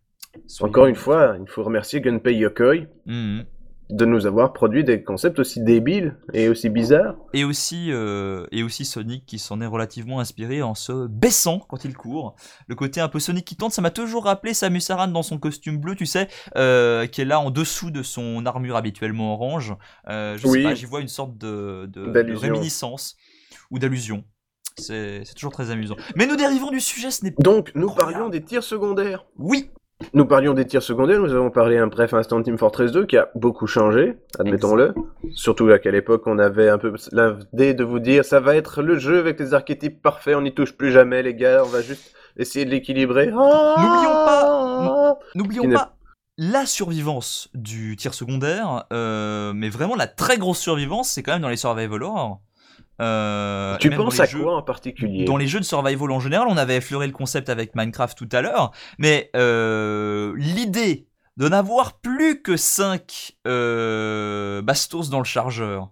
Encore 0.60 0.86
une 0.86 0.94
fois, 0.94 1.36
il 1.40 1.48
faut 1.48 1.62
remercier 1.62 2.00
Gunpei 2.00 2.34
Yokoi 2.36 2.86
Mhm. 3.06 3.44
de 3.90 4.04
nous 4.04 4.26
avoir 4.26 4.52
produit 4.52 4.84
des 4.84 5.02
concepts 5.02 5.38
aussi 5.38 5.62
débiles 5.62 6.18
et 6.34 6.50
aussi 6.50 6.68
bizarres. 6.68 7.16
Et 7.32 7.44
aussi, 7.44 7.86
euh, 7.90 8.46
et 8.52 8.62
aussi 8.62 8.84
Sonic 8.84 9.24
qui 9.24 9.38
s'en 9.38 9.62
est 9.62 9.66
relativement 9.66 10.20
inspiré 10.20 10.60
en 10.60 10.74
se 10.74 11.06
baissant 11.06 11.60
quand 11.60 11.86
il 11.86 11.96
court. 11.96 12.36
Le 12.66 12.74
côté 12.74 13.00
un 13.00 13.08
peu 13.08 13.18
Sonic 13.18 13.46
qui 13.46 13.56
tente, 13.56 13.72
ça 13.72 13.80
m'a 13.80 13.90
toujours 13.90 14.24
rappelé 14.24 14.52
Samus 14.52 14.82
Aran 14.90 15.08
dans 15.08 15.22
son 15.22 15.38
costume 15.38 15.78
bleu, 15.78 15.94
tu 15.94 16.04
sais, 16.04 16.28
euh, 16.56 17.06
qui 17.06 17.22
est 17.22 17.24
là 17.24 17.40
en 17.40 17.50
dessous 17.50 17.90
de 17.90 18.02
son 18.02 18.44
armure 18.44 18.76
habituellement 18.76 19.32
orange. 19.32 19.74
Euh, 20.08 20.36
je 20.36 20.46
Oui. 20.46 20.58
sais 20.58 20.68
pas, 20.68 20.74
j'y 20.74 20.84
vois 20.84 21.00
une 21.00 21.08
sorte 21.08 21.38
de, 21.38 21.86
de, 21.86 22.12
de 22.12 22.34
réminiscence 22.36 23.16
ou 23.70 23.78
d'allusion. 23.78 24.22
C'est 24.76 25.24
toujours 25.34 25.52
très 25.52 25.70
amusant. 25.70 25.96
Mais 26.14 26.26
nous 26.26 26.36
dérivons 26.36 26.70
du 26.70 26.78
sujet, 26.80 27.10
ce 27.10 27.24
n'est 27.24 27.32
pas... 27.32 27.42
Donc, 27.42 27.72
nous 27.74 27.90
parlions 27.92 28.28
des 28.28 28.42
tirs 28.44 28.62
secondaires. 28.62 29.24
Oui 29.38 29.70
Nous 30.14 30.26
parlions 30.26 30.54
des 30.54 30.64
tirs 30.64 30.82
secondaires, 30.82 31.20
nous 31.20 31.32
avons 31.32 31.50
parlé 31.50 31.76
un 31.76 31.88
bref 31.88 32.14
instant 32.14 32.38
de 32.38 32.44
Team 32.44 32.56
Fortress 32.56 32.92
2 32.92 33.04
qui 33.06 33.16
a 33.16 33.28
beaucoup 33.34 33.66
changé, 33.66 34.16
admettons-le. 34.38 34.94
Surtout 35.34 35.68
à 35.70 35.80
qu'à 35.80 35.90
l'époque 35.90 36.22
on 36.26 36.38
avait 36.38 36.68
un 36.68 36.78
peu 36.78 36.94
l'idée 37.12 37.74
de 37.74 37.82
vous 37.82 37.98
dire 37.98 38.24
ça 38.24 38.38
va 38.38 38.54
être 38.54 38.80
le 38.82 38.96
jeu 38.96 39.18
avec 39.18 39.40
les 39.40 39.54
archétypes 39.54 40.00
parfaits, 40.00 40.36
on 40.36 40.42
n'y 40.42 40.54
touche 40.54 40.72
plus 40.72 40.92
jamais 40.92 41.22
les 41.24 41.34
gars, 41.34 41.62
on 41.64 41.68
va 41.68 41.82
juste 41.82 42.14
essayer 42.36 42.64
de 42.64 42.70
l'équilibrer. 42.70 43.26
N'oublions 43.26 44.12
pas- 44.24 45.18
N'oublions 45.34 45.64
n'est- 45.64 45.74
pas 45.74 45.94
la 46.40 46.64
survivance 46.66 47.48
du 47.54 47.96
tir 47.96 48.14
secondaire, 48.14 48.84
euh, 48.92 49.52
mais 49.52 49.68
vraiment 49.68 49.96
la 49.96 50.06
très 50.06 50.38
grosse 50.38 50.60
survivance, 50.60 51.10
c'est 51.10 51.24
quand 51.24 51.32
même 51.32 51.42
dans 51.42 51.48
les 51.48 51.56
survival 51.56 52.04
horror. 52.04 52.40
Euh, 53.00 53.76
Tu 53.78 53.90
penses 53.90 54.18
à 54.20 54.24
jeux- 54.24 54.40
quoi 54.42 54.56
en 54.56 54.62
particulier? 54.62 55.24
Dans 55.24 55.36
les 55.36 55.46
jeux 55.46 55.60
de 55.60 55.64
survival 55.64 56.10
en 56.10 56.20
général, 56.20 56.48
on 56.50 56.56
avait 56.56 56.76
effleuré 56.76 57.06
le 57.06 57.12
concept 57.12 57.48
avec 57.48 57.74
Minecraft 57.74 58.16
tout 58.18 58.28
à 58.32 58.40
l'heure, 58.42 58.72
mais 58.98 59.30
euh, 59.36 60.32
l'idée 60.36 61.06
de 61.36 61.48
n'avoir 61.48 62.00
plus 62.00 62.42
que 62.42 62.56
5 62.56 63.36
bastos 64.62 65.10
dans 65.10 65.18
le 65.18 65.24
chargeur, 65.24 65.90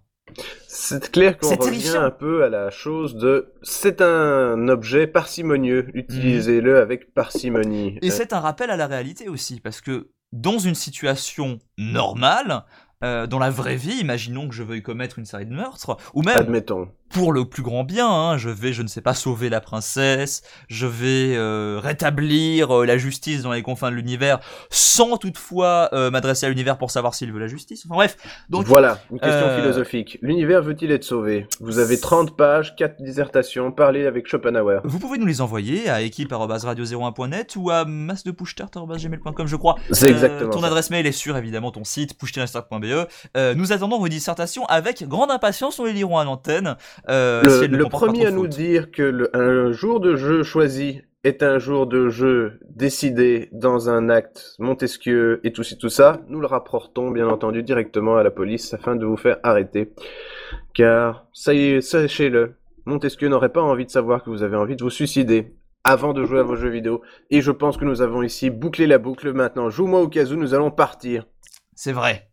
C'est 0.67 1.11
clair 1.13 1.39
qu'on 1.39 1.49
revient 1.51 1.59
terrifiant. 1.59 2.03
un 2.03 2.11
peu 2.11 2.45
à 2.45 2.49
la 2.49 2.71
chose 2.71 3.15
de 3.15 3.53
c'est 3.63 4.01
un 4.03 4.69
objet 4.69 5.07
parcimonieux, 5.07 5.87
utilisez-le 5.95 6.79
avec 6.81 7.15
parcimonie. 7.15 7.99
Et 8.03 8.09
Euh, 8.09 8.11
c'est 8.11 8.33
un 8.33 8.41
rappel 8.41 8.71
à 8.71 8.77
la 8.77 8.87
réalité 8.89 9.29
aussi, 9.29 9.61
parce 9.61 9.81
que 9.81 10.09
dans 10.33 10.59
une 10.59 10.75
situation 10.75 11.61
normale, 11.79 12.65
euh, 13.05 13.27
dans 13.27 13.39
la 13.39 13.51
vraie 13.51 13.77
vie, 13.77 13.99
imaginons 14.01 14.49
que 14.49 14.55
je 14.55 14.63
veuille 14.63 14.83
commettre 14.83 15.19
une 15.19 15.27
série 15.27 15.47
de 15.47 15.55
meurtres, 15.55 15.97
ou 16.15 16.23
même 16.23 16.39
admettons. 16.39 16.89
Pour 17.11 17.33
le 17.33 17.45
plus 17.45 17.63
grand 17.63 17.85
bien, 17.85 18.09
hein, 18.09 18.37
je 18.37 18.51
vais, 18.51 18.73
je 18.73 18.83
ne 18.83 18.89
sais 18.89 19.01
pas, 19.01 19.15
sauver 19.15 19.49
la 19.49 19.61
princesse, 19.61 20.43
je 20.69 20.87
vais 20.87 21.35
euh, 21.37 21.81
rétablir 21.83 22.77
euh, 22.81 22.85
la 22.87 22.99
justice 22.99 23.43
dans 23.43 23.53
les 23.53 23.63
confins 23.63 23.91
de 23.91 23.97
l'univers, 23.97 24.39
sans 24.71 25.17
toutefois 25.17 25.89
euh, 25.93 26.11
m'adresser 26.11 26.47
à 26.47 26.49
l'univers 26.49 26.79
pour 26.79 26.91
savoir 26.91 27.15
s'il 27.15 27.33
veut 27.33 27.39
la 27.41 27.47
justice. 27.47 27.85
Enfin 27.87 27.95
bref, 27.95 28.17
donc 28.51 28.67
voilà, 28.67 28.99
une 29.11 29.21
question 29.21 29.47
euh, 29.47 29.61
philosophique. 29.61 30.19
L'univers 30.21 30.63
veut-il 30.63 30.91
être 30.91 31.05
sauvé? 31.05 31.47
Vous 31.61 31.79
avez 31.79 31.99
30 31.99 32.37
pages, 32.37 32.75
4 32.77 33.01
dissertations, 33.03 33.73
parlez 33.73 34.07
avec 34.07 34.27
Schopenhauer. 34.27 34.81
vous 34.85 34.99
pouvez 34.99 35.19
nous 35.19 35.27
les 35.27 35.41
envoyer 35.41 35.89
à 35.89 36.03
équipe@radio01.net 36.03 37.55
ou 37.57 37.71
à 37.71 37.85
massedepushstart@gmail.com, 37.85 39.47
je 39.47 39.57
crois. 39.57 39.77
C'est 39.93 40.07
Euh, 40.09 40.11
exactement 40.13 40.51
ton 40.51 40.61
ça. 40.61 40.67
adresse 40.67 40.91
mail 40.91 41.07
est 41.07 41.13
sur 41.13 41.37
évidemment 41.37 41.71
ton 41.71 41.85
site 41.85 42.19
pushstart.be. 42.19 43.07
Euh, 43.37 43.55
nous 43.55 43.73
attendons 43.73 43.99
vos 43.99 44.09
dissertations 44.09 44.65
avec 44.67 45.07
grande 45.07 45.31
impatience. 45.31 45.79
Nous 45.79 45.87
les 45.87 45.93
lirons 45.93 46.19
à 46.19 46.25
l'antenne. 46.25 46.77
Euh, 47.09 47.43
Le, 47.69 47.85
premier 47.85 48.27
à 48.27 48.31
nous 48.31 48.47
dire 48.49 48.91
que 48.91 49.03
le- 49.03 49.35
un 49.37 49.71
jour 49.73 50.01
de 50.01 50.17
jeu 50.17 50.43
choisi 50.43 51.03
est 51.25 51.43
un 51.43 51.59
jour 51.59 51.87
de 51.87 52.09
jeu 52.09 52.59
décidé 52.69 53.49
dans 53.53 53.89
un 53.91 54.09
acte 54.09 54.55
Montesquieu 54.59 55.41
et 55.45 55.53
tout 55.53 55.63
ci 55.63 55.77
tout 55.79 55.89
ça, 55.89 56.21
nous 56.29 56.41
le 56.41 56.47
rapportons 56.47 57.11
bien 57.11 57.29
entendu 57.29 57.63
directement 57.63 58.17
à 58.17 58.23
la 58.23 58.31
police 58.31 58.75
afin 58.75 58.97
de 58.97 59.05
vous 59.07 59.17
faire 59.17 59.39
arrêter. 59.43 59.93
Car, 60.75 61.27
ça 61.33 61.55
y 61.55 61.71
est, 61.71 61.81
sachez-le, 61.81 62.55
Montesquieu 62.87 63.29
n'aurait 63.29 63.49
pas 63.53 63.63
envie 63.63 63.87
de 63.87 63.91
savoir 63.91 64.23
que 64.23 64.31
vous 64.31 64.43
avez 64.45 64.57
envie 64.57 64.77
de 64.77 64.83
vous 64.85 64.91
suicider 64.91 65.55
avant 65.83 66.13
de 66.13 66.25
jouer 66.25 66.41
à 66.41 66.43
vos 66.45 66.55
jeux 66.57 66.69
vidéo. 66.69 67.03
Et 67.31 67.41
je 67.41 67.51
pense 67.51 67.77
que 67.77 67.85
nous 67.85 68.03
avons 68.03 68.23
ici 68.23 68.51
bouclé 68.51 68.87
la 68.87 68.99
boucle 68.99 69.33
maintenant. 69.33 69.71
Joue-moi 69.71 70.01
au 70.01 70.09
cas 70.09 70.25
où 70.27 70.37
nous 70.37 70.55
allons 70.55 70.71
partir. 70.71 71.27
C'est 71.75 71.93
vrai. 71.93 72.29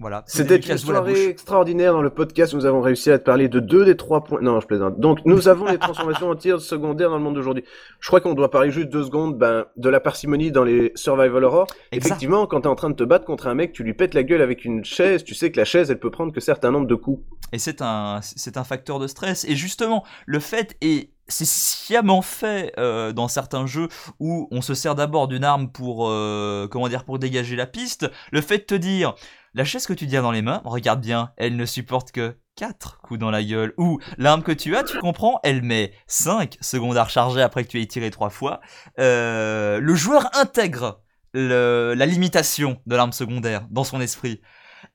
Voilà. 0.00 0.24
C'était 0.26 0.56
une 0.56 0.78
soirée 0.78 1.26
extraordinaire 1.26 1.92
dans 1.92 2.00
le 2.00 2.08
podcast. 2.08 2.54
Nous 2.54 2.64
avons 2.64 2.80
réussi 2.80 3.10
à 3.10 3.18
te 3.18 3.24
parler 3.24 3.50
de 3.50 3.60
deux 3.60 3.84
des 3.84 3.98
trois 3.98 4.24
points. 4.24 4.40
Non, 4.40 4.58
je 4.58 4.66
plaisante. 4.66 4.98
Donc, 4.98 5.18
nous 5.26 5.46
avons 5.46 5.66
les 5.66 5.78
transformations 5.78 6.30
en 6.30 6.36
tir 6.36 6.58
secondaires 6.58 7.10
dans 7.10 7.18
le 7.18 7.22
monde 7.22 7.34
d'aujourd'hui. 7.34 7.64
Je 8.00 8.08
crois 8.08 8.22
qu'on 8.22 8.32
doit 8.32 8.50
parler 8.50 8.70
juste 8.70 8.88
deux 8.88 9.04
secondes 9.04 9.36
ben, 9.36 9.66
de 9.76 9.88
la 9.90 10.00
parcimonie 10.00 10.52
dans 10.52 10.64
les 10.64 10.92
survival 10.94 11.44
horror. 11.44 11.66
Exact. 11.92 12.12
Effectivement, 12.12 12.46
quand 12.46 12.62
t'es 12.62 12.68
en 12.68 12.74
train 12.74 12.88
de 12.88 12.94
te 12.94 13.04
battre 13.04 13.26
contre 13.26 13.46
un 13.46 13.54
mec, 13.54 13.74
tu 13.74 13.84
lui 13.84 13.92
pètes 13.92 14.14
la 14.14 14.22
gueule 14.22 14.40
avec 14.40 14.64
une 14.64 14.86
chaise. 14.86 15.22
Tu 15.22 15.34
sais 15.34 15.52
que 15.52 15.58
la 15.58 15.66
chaise, 15.66 15.90
elle 15.90 16.00
peut 16.00 16.10
prendre 16.10 16.32
que 16.32 16.40
certain 16.40 16.70
nombre 16.70 16.86
de 16.86 16.94
coups. 16.94 17.22
Et 17.52 17.58
c'est 17.58 17.82
un, 17.82 18.20
c'est 18.22 18.56
un 18.56 18.64
facteur 18.64 19.00
de 19.00 19.06
stress. 19.06 19.44
Et 19.44 19.54
justement, 19.54 20.02
le 20.24 20.40
fait 20.40 20.78
est, 20.80 21.10
c'est 21.28 21.46
sciemment 21.46 22.22
fait 22.22 22.72
euh, 22.78 23.12
dans 23.12 23.28
certains 23.28 23.66
jeux 23.66 23.88
où 24.18 24.48
on 24.50 24.62
se 24.62 24.74
sert 24.74 24.94
d'abord 24.94 25.28
d'une 25.28 25.44
arme 25.44 25.68
pour, 25.70 26.08
euh, 26.08 26.68
comment 26.70 26.88
dire, 26.88 27.04
pour 27.04 27.18
dégager 27.18 27.54
la 27.54 27.66
piste. 27.66 28.10
Le 28.32 28.40
fait 28.40 28.58
de 28.58 28.64
te 28.64 28.74
dire, 28.74 29.14
la 29.54 29.64
chaise 29.64 29.86
que 29.86 29.92
tu 29.92 30.06
tiens 30.06 30.22
dans 30.22 30.30
les 30.30 30.42
mains, 30.42 30.62
regarde 30.64 31.00
bien, 31.00 31.32
elle 31.36 31.56
ne 31.56 31.66
supporte 31.66 32.12
que 32.12 32.36
4 32.56 32.98
coups 33.02 33.18
dans 33.18 33.30
la 33.30 33.42
gueule. 33.42 33.72
Ou 33.78 33.98
l'arme 34.18 34.42
que 34.42 34.52
tu 34.52 34.76
as, 34.76 34.84
tu 34.84 34.98
comprends, 34.98 35.40
elle 35.42 35.62
met 35.62 35.92
5 36.06 36.56
secondes 36.60 36.96
à 36.96 37.04
recharger 37.04 37.40
après 37.42 37.64
que 37.64 37.68
tu 37.70 37.80
aies 37.80 37.86
tiré 37.86 38.10
3 38.10 38.30
fois. 38.30 38.60
Euh, 38.98 39.80
le 39.80 39.94
joueur 39.94 40.28
intègre 40.36 41.00
le- 41.32 41.94
la 41.96 42.06
limitation 42.06 42.80
de 42.86 42.96
l'arme 42.96 43.12
secondaire 43.12 43.66
dans 43.70 43.84
son 43.84 44.00
esprit. 44.00 44.40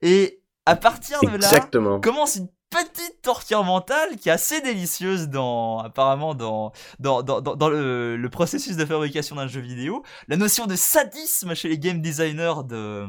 Et 0.01 0.41
à 0.65 0.75
partir 0.75 1.19
de 1.21 1.27
là, 1.27 1.35
Exactement. 1.35 1.99
commence 1.99 2.35
une 2.35 2.49
petite 2.69 3.21
torture 3.21 3.63
mentale 3.63 4.17
qui 4.17 4.27
est 4.29 4.33
assez 4.33 4.59
délicieuse 4.61 5.29
dans 5.29 5.79
apparemment 5.79 6.33
dans 6.35 6.71
dans, 6.99 7.23
dans, 7.23 7.39
dans, 7.39 7.69
le 7.69 8.27
processus 8.29 8.75
de 8.75 8.83
fabrication 8.85 9.37
d'un 9.37 9.47
jeu 9.47 9.61
vidéo 9.61 10.03
la 10.27 10.35
notion 10.35 10.65
de 10.65 10.75
sadisme 10.75 11.53
chez 11.55 11.69
les 11.69 11.79
game 11.79 12.01
designers 12.01 12.63
de 12.67 13.05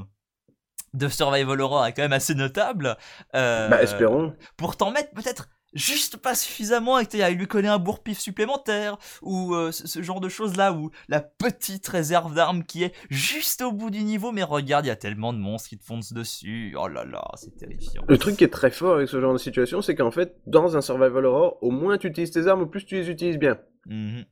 de 0.96 1.08
survival 1.08 1.60
horror 1.60 1.86
est 1.86 1.92
quand 1.92 2.02
même 2.02 2.12
assez 2.12 2.34
notable 2.34 2.96
euh, 3.34 3.68
Bah, 3.68 3.82
espérons. 3.82 4.34
pour 4.56 4.76
t'en 4.76 4.90
mettre 4.90 5.10
peut-être 5.12 5.48
juste 5.72 6.16
pas 6.16 6.34
suffisamment 6.34 6.98
et 6.98 7.04
t'aies- 7.06 7.30
lui 7.34 7.46
coller 7.46 7.68
un 7.68 7.78
bourre-pif 7.78 8.18
supplémentaire 8.18 8.96
ou 9.20 9.54
euh, 9.54 9.72
ce, 9.72 9.86
ce 9.86 10.00
genre 10.02 10.20
de 10.20 10.28
choses 10.30 10.56
là 10.56 10.72
où 10.72 10.90
la 11.08 11.20
petite 11.20 11.86
réserve 11.88 12.34
d'armes 12.34 12.64
qui 12.64 12.82
est 12.84 12.94
juste 13.10 13.60
au 13.60 13.72
bout 13.72 13.90
du 13.90 14.02
niveau 14.02 14.32
mais 14.32 14.42
regarde 14.42 14.86
il 14.86 14.88
y 14.88 14.92
a 14.92 14.96
tellement 14.96 15.34
de 15.34 15.38
monstres 15.38 15.68
qui 15.68 15.76
te 15.78 15.84
foncent 15.84 16.14
dessus 16.14 16.74
oh 16.80 16.88
là 16.88 17.04
là 17.04 17.22
c'est 17.34 17.54
terrifiant 17.56 18.02
Le 18.08 18.16
truc 18.16 18.36
qui 18.36 18.44
est 18.44 18.52
très 18.52 18.70
fort 18.70 18.94
avec 18.94 19.08
ce 19.08 19.20
genre 19.20 19.34
de 19.34 19.38
situation, 19.38 19.82
c'est 19.82 19.94
qu'en 19.94 20.10
fait, 20.10 20.36
dans 20.46 20.76
un 20.78 20.80
survival 20.80 21.26
horror, 21.26 21.58
au 21.60 21.70
moins 21.70 21.98
tu 21.98 22.06
utilises 22.06 22.30
tes 22.30 22.46
armes, 22.46 22.62
au 22.62 22.66
plus 22.66 22.86
tu 22.86 22.94
les 22.94 23.10
utilises 23.10 23.38
bien. 23.38 23.58
Mhm. 23.86 24.24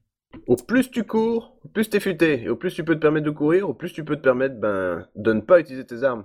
Au 0.46 0.56
plus 0.56 0.90
tu 0.90 1.04
cours, 1.04 1.58
au 1.64 1.68
plus 1.68 1.88
t'es 1.90 2.00
futé. 2.00 2.42
Et 2.44 2.48
au 2.48 2.56
plus 2.56 2.72
tu 2.74 2.84
peux 2.84 2.94
te 2.94 3.00
permettre 3.00 3.26
de 3.26 3.30
courir, 3.30 3.68
au 3.68 3.74
plus 3.74 3.92
tu 3.92 4.04
peux 4.04 4.16
te 4.16 4.22
permettre 4.22 4.58
ben, 4.58 5.06
de 5.14 5.32
ne 5.32 5.40
pas 5.40 5.60
utiliser 5.60 5.84
tes 5.84 6.02
armes. 6.04 6.24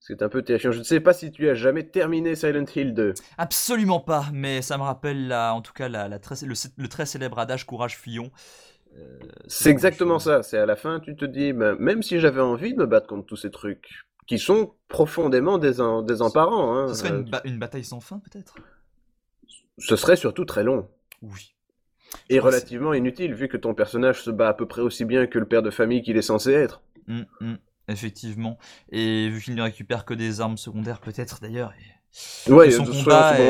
C'est 0.00 0.22
un 0.22 0.28
peu 0.30 0.42
terrifiant. 0.42 0.72
Je 0.72 0.78
ne 0.78 0.82
sais 0.82 0.98
pas 1.00 1.12
si 1.12 1.30
tu 1.30 1.48
as 1.48 1.54
jamais 1.54 1.84
terminé 1.84 2.34
Silent 2.34 2.64
Hill 2.74 2.94
2. 2.94 3.14
Absolument 3.36 4.00
pas, 4.00 4.26
mais 4.32 4.62
ça 4.62 4.78
me 4.78 4.82
rappelle 4.82 5.28
la, 5.28 5.54
en 5.54 5.60
tout 5.60 5.74
cas 5.74 5.88
la, 5.88 6.08
la 6.08 6.18
très, 6.18 6.34
le, 6.46 6.54
le 6.78 6.88
très 6.88 7.04
célèbre 7.06 7.38
adage 7.38 7.66
courage 7.66 7.96
fuyons. 7.98 8.30
Euh, 8.98 9.18
C'est 9.46 9.70
exactement 9.70 10.18
ça. 10.18 10.42
C'est 10.42 10.58
à 10.58 10.66
la 10.66 10.74
fin, 10.74 11.00
tu 11.00 11.14
te 11.16 11.24
dis, 11.24 11.52
ben, 11.52 11.76
même 11.78 12.02
si 12.02 12.18
j'avais 12.18 12.40
envie 12.40 12.72
de 12.72 12.78
me 12.78 12.86
battre 12.86 13.06
contre 13.06 13.26
tous 13.26 13.36
ces 13.36 13.50
trucs, 13.50 13.88
qui 14.26 14.38
sont 14.38 14.74
profondément 14.88 15.58
désen- 15.58 16.04
désemparants, 16.06 16.76
hein, 16.76 16.88
Ce 16.88 16.94
serait 16.94 17.10
euh, 17.10 17.18
une, 17.20 17.30
ba- 17.30 17.42
une 17.44 17.58
bataille 17.58 17.84
sans 17.84 18.00
fin 18.00 18.20
peut-être? 18.20 18.54
Ce 19.78 19.96
serait 19.96 20.16
surtout 20.16 20.44
très 20.44 20.64
long. 20.64 20.88
Oui. 21.22 21.54
Et 22.28 22.38
relativement 22.40 22.94
inutile, 22.94 23.34
vu 23.34 23.48
que 23.48 23.56
ton 23.56 23.74
personnage 23.74 24.22
se 24.22 24.30
bat 24.30 24.48
à 24.48 24.54
peu 24.54 24.66
près 24.66 24.82
aussi 24.82 25.04
bien 25.04 25.26
que 25.26 25.38
le 25.38 25.46
père 25.46 25.62
de 25.62 25.70
famille 25.70 26.02
qu'il 26.02 26.16
est 26.16 26.22
censé 26.22 26.52
être. 26.52 26.80
Mm, 27.06 27.22
mm, 27.40 27.54
effectivement. 27.90 28.58
Et 28.92 29.28
vu 29.28 29.40
qu'il 29.42 29.54
ne 29.54 29.62
récupère 29.62 30.04
que 30.04 30.14
des 30.14 30.40
armes 30.40 30.56
secondaires 30.56 31.00
peut-être 31.00 31.40
d'ailleurs, 31.40 31.72
et 31.78 31.90
Ouais, 32.50 32.66
Que 32.66 32.72
son 32.74 32.84
combat 32.86 33.36
son- 33.36 33.42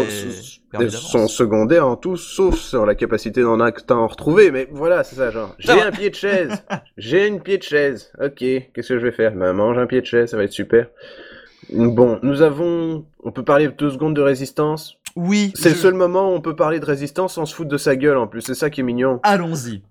est 0.82 0.90
son- 0.90 1.28
secondaires 1.28 1.86
en 1.86 1.96
tout, 1.96 2.18
sauf 2.18 2.58
sur 2.58 2.84
la 2.84 2.94
capacité 2.94 3.40
d'en 3.40 3.58
en 3.58 4.06
retrouver. 4.06 4.50
Mais 4.50 4.68
voilà, 4.70 5.02
c'est 5.02 5.16
ça, 5.16 5.30
genre. 5.30 5.54
J'ai 5.58 5.80
un 5.80 5.90
pied 5.90 6.10
de 6.10 6.14
chaise. 6.14 6.62
J'ai 6.98 7.26
une 7.26 7.40
pied 7.40 7.56
de 7.56 7.62
chaise. 7.62 8.12
Ok, 8.22 8.34
qu'est-ce 8.36 8.88
que 8.88 8.98
je 8.98 9.06
vais 9.06 9.12
faire? 9.12 9.32
Ben, 9.34 9.54
mange 9.54 9.78
un 9.78 9.86
pied 9.86 10.02
de 10.02 10.06
chaise, 10.06 10.30
ça 10.30 10.36
va 10.36 10.44
être 10.44 10.52
super. 10.52 10.88
Bon, 11.72 12.18
nous 12.22 12.42
avons. 12.42 13.06
On 13.22 13.32
peut 13.32 13.44
parler 13.44 13.68
deux 13.68 13.90
secondes 13.90 14.14
de 14.14 14.20
résistance. 14.20 14.96
Oui. 15.16 15.52
C'est 15.54 15.70
le 15.70 15.74
seul 15.76 15.94
moment 15.94 16.30
où 16.30 16.34
on 16.34 16.40
peut 16.42 16.54
parler 16.56 16.80
de 16.80 16.84
résistance 16.84 17.34
sans 17.34 17.46
se 17.46 17.54
foutre 17.54 17.70
de 17.70 17.78
sa 17.78 17.96
gueule 17.96 18.18
en 18.18 18.26
plus. 18.26 18.42
C'est 18.42 18.54
ça 18.54 18.68
qui 18.70 18.80
est 18.80 18.84
mignon. 18.84 19.20
Allons-y. 19.22 19.82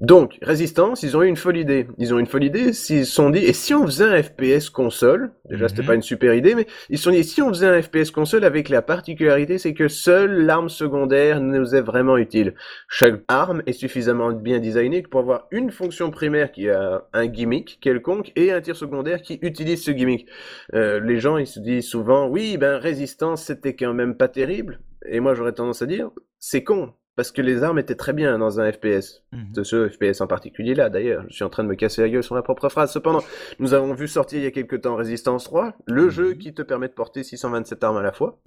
Donc, 0.00 0.38
Résistance, 0.42 1.02
ils 1.02 1.16
ont 1.16 1.22
eu 1.22 1.28
une 1.28 1.36
folle 1.36 1.56
idée. 1.56 1.86
Ils 1.98 2.14
ont 2.14 2.18
eu 2.18 2.20
une 2.20 2.26
folle 2.26 2.44
idée 2.44 2.72
s'ils 2.72 3.06
se 3.06 3.12
sont 3.12 3.30
dit, 3.30 3.44
et 3.44 3.52
si 3.52 3.74
on 3.74 3.84
faisait 3.86 4.04
un 4.04 4.22
FPS 4.22 4.70
console, 4.70 5.32
déjà 5.48 5.68
c'était 5.68 5.82
Mhm. 5.82 5.86
pas 5.86 5.94
une 5.94 6.02
super 6.02 6.34
idée, 6.34 6.54
mais 6.54 6.66
ils 6.90 6.98
se 6.98 7.04
sont 7.04 7.10
dit, 7.10 7.24
si 7.24 7.42
on 7.42 7.48
faisait 7.48 7.66
un 7.66 7.82
FPS 7.82 8.10
console 8.10 8.44
avec 8.44 8.68
la 8.68 8.82
particularité, 8.82 9.58
c'est 9.58 9.74
que 9.74 9.88
seule 9.88 10.44
l'arme 10.46 10.68
secondaire 10.68 11.40
nous 11.40 11.74
est 11.74 11.80
vraiment 11.80 12.16
utile. 12.16 12.54
Chaque 12.88 13.20
arme 13.28 13.62
est 13.66 13.72
suffisamment 13.72 14.32
bien 14.32 14.58
designée 14.60 15.02
pour 15.02 15.20
avoir 15.20 15.46
une 15.50 15.70
fonction 15.70 16.10
primaire 16.10 16.52
qui 16.52 16.68
a 16.70 17.04
un 17.12 17.26
gimmick 17.26 17.78
quelconque 17.80 18.32
et 18.36 18.52
un 18.52 18.60
tir 18.60 18.76
secondaire 18.76 19.22
qui 19.22 19.38
utilise 19.42 19.82
ce 19.84 19.90
gimmick. 19.90 20.26
Euh, 20.74 21.00
les 21.00 21.18
gens, 21.18 21.36
ils 21.38 21.46
se 21.46 21.60
disent 21.60 21.86
souvent, 21.88 22.28
oui, 22.28 22.56
ben 22.56 22.76
Résistance, 22.78 23.44
c'était 23.44 23.74
quand 23.74 23.94
même 23.94 24.16
pas 24.16 24.28
terrible. 24.28 24.80
Et 25.06 25.20
moi, 25.20 25.34
j'aurais 25.34 25.52
tendance 25.52 25.82
à 25.82 25.86
dire, 25.86 26.10
c'est 26.38 26.64
con. 26.64 26.92
Parce 27.18 27.32
que 27.32 27.42
les 27.42 27.64
armes 27.64 27.80
étaient 27.80 27.96
très 27.96 28.12
bien 28.12 28.38
dans 28.38 28.60
un 28.60 28.70
FPS 28.70 29.24
de 29.32 29.64
ce 29.64 29.88
FPS 29.88 30.20
en 30.20 30.28
particulier 30.28 30.76
là 30.76 30.88
d'ailleurs. 30.88 31.24
Je 31.28 31.34
suis 31.34 31.42
en 31.44 31.48
train 31.50 31.64
de 31.64 31.68
me 31.68 31.74
casser 31.74 32.00
la 32.00 32.08
gueule 32.08 32.22
sur 32.22 32.36
ma 32.36 32.42
propre 32.42 32.68
phrase. 32.68 32.92
Cependant, 32.92 33.24
nous 33.58 33.74
avons 33.74 33.92
vu 33.92 34.06
sortir 34.06 34.38
il 34.38 34.44
y 34.44 34.46
a 34.46 34.52
quelques 34.52 34.82
temps 34.82 34.94
Resistance 34.94 35.42
3, 35.42 35.72
le 35.86 36.04
Mhm. 36.04 36.10
jeu 36.10 36.34
qui 36.34 36.54
te 36.54 36.62
permet 36.62 36.86
de 36.86 36.92
porter 36.92 37.24
627 37.24 37.82
armes 37.82 37.96
à 37.96 38.02
la 38.02 38.12
fois. 38.12 38.38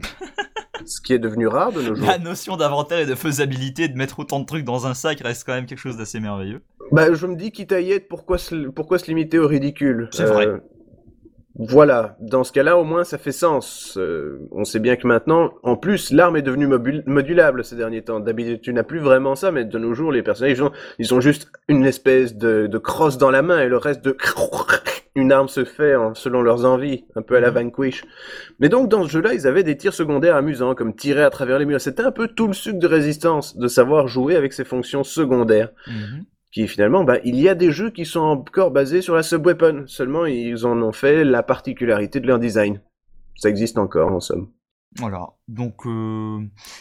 ce 0.86 1.02
qui 1.02 1.12
est 1.14 1.20
devenu 1.20 1.48
rare 1.48 1.74
de 1.74 1.82
nos 1.82 1.96
jours. 1.96 2.08
La 2.08 2.18
notion 2.18 2.56
d'inventaire 2.56 3.00
et 3.00 3.06
de 3.06 3.14
faisabilité, 3.14 3.90
de 3.90 3.98
mettre 3.98 4.20
autant 4.20 4.40
de 4.40 4.46
trucs 4.46 4.64
dans 4.64 4.88
un 4.88 4.94
sac 4.94 5.20
reste 5.20 5.44
quand 5.46 5.54
même 5.54 5.66
quelque 5.66 5.78
chose 5.78 5.98
d'assez 5.98 6.22
merveilleux. 6.22 6.62
Bah, 6.94 7.14
je 7.14 7.28
me 7.28 7.36
dis, 7.36 7.52
quitte 7.52 7.74
à 7.74 7.82
y 7.82 7.92
être, 7.92 8.08
pourquoi 8.08 8.38
se, 8.38 8.70
pourquoi 8.70 9.00
se 9.00 9.06
limiter 9.08 9.38
au 9.38 9.48
ridicule? 9.48 10.08
C'est 10.14 10.24
vrai. 10.26 10.48
Voilà, 11.56 12.16
dans 12.22 12.44
ce 12.44 12.52
cas-là, 12.54 12.78
au 12.78 12.84
moins, 12.84 13.04
ça 13.04 13.18
fait 13.18 13.32
sens. 13.34 13.98
Euh, 13.98 14.48
on 14.52 14.64
sait 14.64 14.80
bien 14.80 14.96
que 14.96 15.06
maintenant, 15.06 15.52
en 15.64 15.76
plus, 15.76 16.12
l'arme 16.12 16.38
est 16.38 16.42
devenue 16.42 16.68
modulable 17.06 17.64
ces 17.64 17.76
derniers 17.76 18.04
temps. 18.04 18.20
D'habitude, 18.22 18.62
tu 18.62 18.74
n'as 18.74 18.84
plus 18.84 19.00
vraiment 19.00 19.36
ça, 19.36 19.52
mais 19.52 19.66
de 19.66 19.78
nos 19.78 19.94
jours, 19.94 20.12
les 20.12 20.24
personnages, 20.24 20.58
ils 20.58 20.64
ont, 20.64 20.72
ils 20.98 21.14
ont 21.14 21.20
juste 21.22 21.52
une 21.68 21.86
espèce 21.86 22.36
de, 22.36 22.68
de 22.68 22.78
crosse 22.78 23.18
dans 23.18 23.32
la 23.32 23.42
main 23.42 23.60
et 23.62 23.68
le 23.68 23.78
reste 23.78 24.04
de... 24.04 24.16
Une 25.14 25.34
arme 25.34 25.50
se 25.50 25.66
fait 25.66 25.94
en- 25.98 26.14
selon 26.16 26.42
leurs 26.42 26.64
envies, 26.64 27.04
un 27.18 27.22
peu 27.22 27.36
à 27.36 27.42
la 27.42 27.50
Mhm. 27.52 27.56
Vanquish. 27.72 28.06
Mais 28.60 28.70
donc, 28.70 28.88
dans 28.88 29.04
ce 29.04 29.10
jeu-là, 29.10 29.34
ils 29.34 29.46
avaient 29.46 29.64
des 29.64 29.76
tirs 29.76 29.94
secondaires 29.94 30.38
amusants, 30.38 30.74
comme 30.74 30.96
tirer 30.96 31.22
à 31.22 31.30
travers 31.30 31.60
les 31.60 31.66
murs. 31.66 31.82
C'était 31.82 32.04
un 32.04 32.12
peu 32.14 32.30
tout 32.30 32.48
le 32.48 32.54
sucre 32.54 32.80
de 32.80 32.88
résistance, 32.88 33.58
de 33.58 33.68
savoir 33.68 34.08
jouer 34.08 34.38
avec 34.38 34.54
ces 34.54 34.64
fonctions 34.64 35.04
secondaires 35.04 35.72
Mhm. 35.86 36.24
Qui 36.52 36.68
finalement, 36.68 37.04
bah, 37.04 37.20
il 37.24 37.40
y 37.40 37.48
a 37.48 37.56
des 37.56 37.72
jeux 37.72 37.92
qui 37.92 38.06
sont 38.06 38.20
encore 38.20 38.72
basés 38.72 39.02
sur 39.02 39.16
la 39.16 39.24
subweapon. 39.24 39.86
Seulement, 39.88 40.26
ils 40.26 40.66
en 40.66 40.82
ont 40.82 40.92
fait 40.92 41.24
la 41.24 41.44
particularité 41.44 42.20
de 42.20 42.28
leur 42.28 42.40
design. 42.40 42.82
Ça 43.36 43.50
existe 43.50 43.78
encore, 43.78 44.12
en 44.12 44.20
somme. 44.20 44.50
Voilà. 45.00 45.28
Donc, 45.48 45.86
euh, 45.86 46.40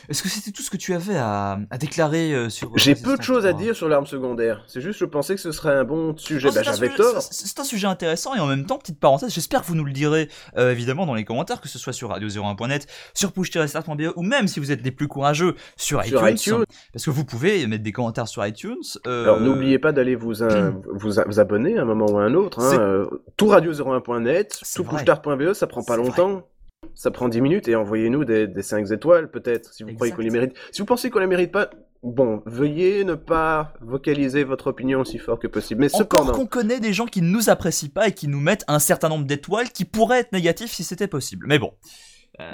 est-ce 0.08 0.22
que 0.22 0.28
c'était 0.28 0.50
tout 0.50 0.62
ce 0.62 0.70
que 0.70 0.76
tu 0.76 0.94
avais 0.94 1.16
à, 1.16 1.58
à 1.70 1.78
déclarer 1.78 2.32
euh, 2.34 2.48
sur. 2.48 2.68
euh, 2.68 2.72
J'ai 2.76 2.94
peu 2.96 3.16
de 3.16 3.22
choses 3.22 3.46
à 3.46 3.50
3? 3.50 3.62
dire 3.62 3.76
sur 3.76 3.88
l'arme 3.88 4.06
secondaire. 4.06 4.64
C'est 4.66 4.80
juste, 4.80 4.98
je 4.98 5.04
pensais 5.04 5.34
que 5.36 5.40
ce 5.40 5.52
serait 5.52 5.74
un 5.76 5.84
bon 5.84 6.16
sujet. 6.16 6.48
Bah, 6.48 6.52
c'est 6.54 6.60
un 6.60 6.62
j'avais 6.72 6.86
sujet- 6.88 6.96
tort. 6.96 7.22
c'est- 7.22 7.58
un 7.60 7.64
sujet 7.64 7.86
intéressant 7.86 8.34
et 8.34 8.40
en 8.40 8.46
même 8.46 8.66
temps, 8.66 8.78
petite 8.78 8.98
parenthèse, 8.98 9.32
j'espère 9.32 9.62
que 9.62 9.66
vous 9.66 9.74
nous 9.76 9.84
le 9.84 9.92
direz 9.92 10.28
euh, 10.56 10.72
évidemment 10.72 11.06
dans 11.06 11.14
les 11.14 11.24
commentaires, 11.24 11.60
que 11.60 11.68
ce 11.68 11.78
soit 11.78 11.92
sur 11.92 12.10
radio01.net, 12.10 12.86
sur 13.14 13.32
push-start.be 13.32 14.12
ou 14.16 14.22
même 14.22 14.48
si 14.48 14.58
vous 14.60 14.72
êtes 14.72 14.82
les 14.82 14.90
plus 14.92 15.06
courageux 15.08 15.54
sur 15.76 16.04
iTunes. 16.04 16.18
Sur 16.18 16.28
iTunes. 16.28 16.64
Parce 16.92 17.04
que 17.04 17.10
vous 17.10 17.24
pouvez 17.24 17.66
mettre 17.66 17.84
des 17.84 17.92
commentaires 17.92 18.28
sur 18.28 18.44
iTunes. 18.46 18.76
euh, 19.06 19.24
Alors, 19.24 19.40
n'oubliez 19.40 19.78
pas 19.78 19.92
d'aller 19.92 20.16
vous, 20.16 20.42
un- 20.42 20.70
vous, 20.94 21.12
vous 21.26 21.40
abonner 21.40 21.78
à 21.78 21.82
un 21.82 21.84
moment 21.84 22.06
ou 22.06 22.18
à 22.18 22.22
un 22.24 22.34
autre. 22.34 22.60
Hein. 22.60 22.78
Euh, 22.78 23.06
tout 23.36 23.46
radio01.net, 23.48 24.58
C'est 24.62 24.82
tout 24.82 24.84
pushstart.be, 24.88 25.52
ça 25.52 25.66
prend 25.66 25.82
pas 25.84 25.96
longtemps. 25.96 26.42
Ça 26.94 27.10
prend 27.10 27.28
10 27.28 27.40
minutes 27.40 27.68
et 27.68 27.76
envoyez-nous 27.76 28.24
des, 28.24 28.46
des 28.46 28.62
5 28.62 28.90
étoiles, 28.90 29.30
peut-être, 29.30 29.72
si 29.72 29.82
vous 29.82 29.94
croyez 29.94 30.12
qu'on 30.12 30.22
les 30.22 30.30
mérite. 30.30 30.54
Si 30.72 30.80
vous 30.80 30.86
pensez 30.86 31.10
qu'on 31.10 31.18
les 31.18 31.26
mérite 31.26 31.52
pas, 31.52 31.70
bon, 32.02 32.42
veuillez 32.46 33.04
ne 33.04 33.14
pas 33.14 33.74
vocaliser 33.80 34.44
votre 34.44 34.68
opinion 34.68 35.00
aussi 35.00 35.18
fort 35.18 35.38
que 35.38 35.46
possible. 35.46 35.80
Mais 35.80 35.94
Encore 35.94 36.20
cependant, 36.20 36.32
qu'on 36.32 36.46
connaît 36.46 36.80
des 36.80 36.92
gens 36.92 37.06
qui 37.06 37.22
ne 37.22 37.28
nous 37.28 37.50
apprécient 37.50 37.90
pas 37.92 38.08
et 38.08 38.12
qui 38.12 38.28
nous 38.28 38.40
mettent 38.40 38.64
un 38.68 38.78
certain 38.78 39.08
nombre 39.08 39.26
d'étoiles 39.26 39.70
qui 39.70 39.84
pourraient 39.84 40.20
être 40.20 40.32
négatifs 40.32 40.72
si 40.72 40.84
c'était 40.84 41.06
possible. 41.06 41.46
Mais 41.48 41.58
bon. 41.58 41.72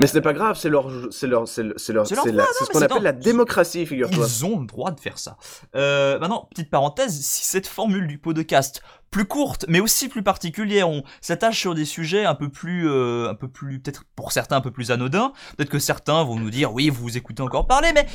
Mais 0.00 0.06
ce 0.06 0.14
n'est 0.14 0.20
pas 0.20 0.32
grave, 0.32 0.56
c'est 0.58 0.68
leur, 0.68 0.90
c'est 1.10 1.26
leur, 1.26 1.46
c'est 1.48 1.62
le- 1.62 1.74
c'est 1.76 1.92
leur, 1.92 2.06
C'est 2.06 2.14
leur 2.14 2.46
c'est 2.58 2.64
ce 2.64 2.70
qu'on 2.70 2.82
appelle 2.82 3.02
la 3.02 3.12
démocratie, 3.12 3.84
figure-toi. 3.86 4.24
Ils 4.26 4.44
ont 4.44 4.60
le 4.60 4.66
droit 4.66 4.90
de 4.90 5.00
faire 5.00 5.18
ça. 5.18 5.36
Euh, 5.74 6.18
maintenant, 6.18 6.48
petite 6.50 6.70
parenthèse, 6.70 7.18
si 7.20 7.44
cette 7.46 7.66
formule 7.66 8.06
du 8.06 8.18
podcast 8.18 8.82
plus 9.10 9.24
courte, 9.24 9.64
mais 9.68 9.80
aussi 9.80 10.08
plus 10.08 10.22
particulière, 10.22 10.88
on 10.88 11.02
s'attache 11.20 11.58
sur 11.60 11.74
des 11.74 11.84
sujets 11.84 12.24
un 12.24 12.34
peu 12.34 12.48
plus, 12.48 12.88
euh, 12.88 13.28
un 13.30 13.34
peu 13.34 13.48
plus, 13.48 13.80
peut-être 13.80 14.04
pour 14.16 14.32
certains 14.32 14.56
un 14.56 14.60
peu 14.60 14.70
plus 14.70 14.90
anodins. 14.90 15.32
Peut-être 15.56 15.70
que 15.70 15.78
certains 15.78 16.22
vont 16.24 16.36
nous 16.36 16.50
dire, 16.50 16.72
oui, 16.74 16.90
vous 16.90 17.02
vous 17.02 17.16
écoutez 17.16 17.42
encore 17.42 17.66
parler, 17.66 17.90
mais 17.94 18.06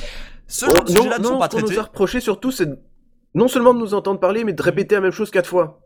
ce 0.46 0.66
genre 0.66 0.74
Oh, 0.80 0.84
de 0.84 0.90
sujets-là 0.90 1.18
ne 1.18 1.24
sont 1.24 1.38
pas 1.38 1.46
ce 1.46 1.50
qu'on 1.56 1.60
nous 1.60 1.66
traités. 1.66 1.80
a 1.80 1.84
reproché 1.84 2.20
surtout, 2.20 2.50
c'est 2.52 2.66
de- 2.66 2.78
non 3.34 3.48
seulement 3.48 3.72
de 3.74 3.78
nous 3.78 3.94
entendre 3.94 4.20
parler, 4.20 4.44
mais 4.44 4.52
de 4.52 4.62
répéter 4.62 4.94
la 4.94 5.00
même 5.00 5.10
chose 5.12 5.30
quatre 5.30 5.48
fois. 5.48 5.80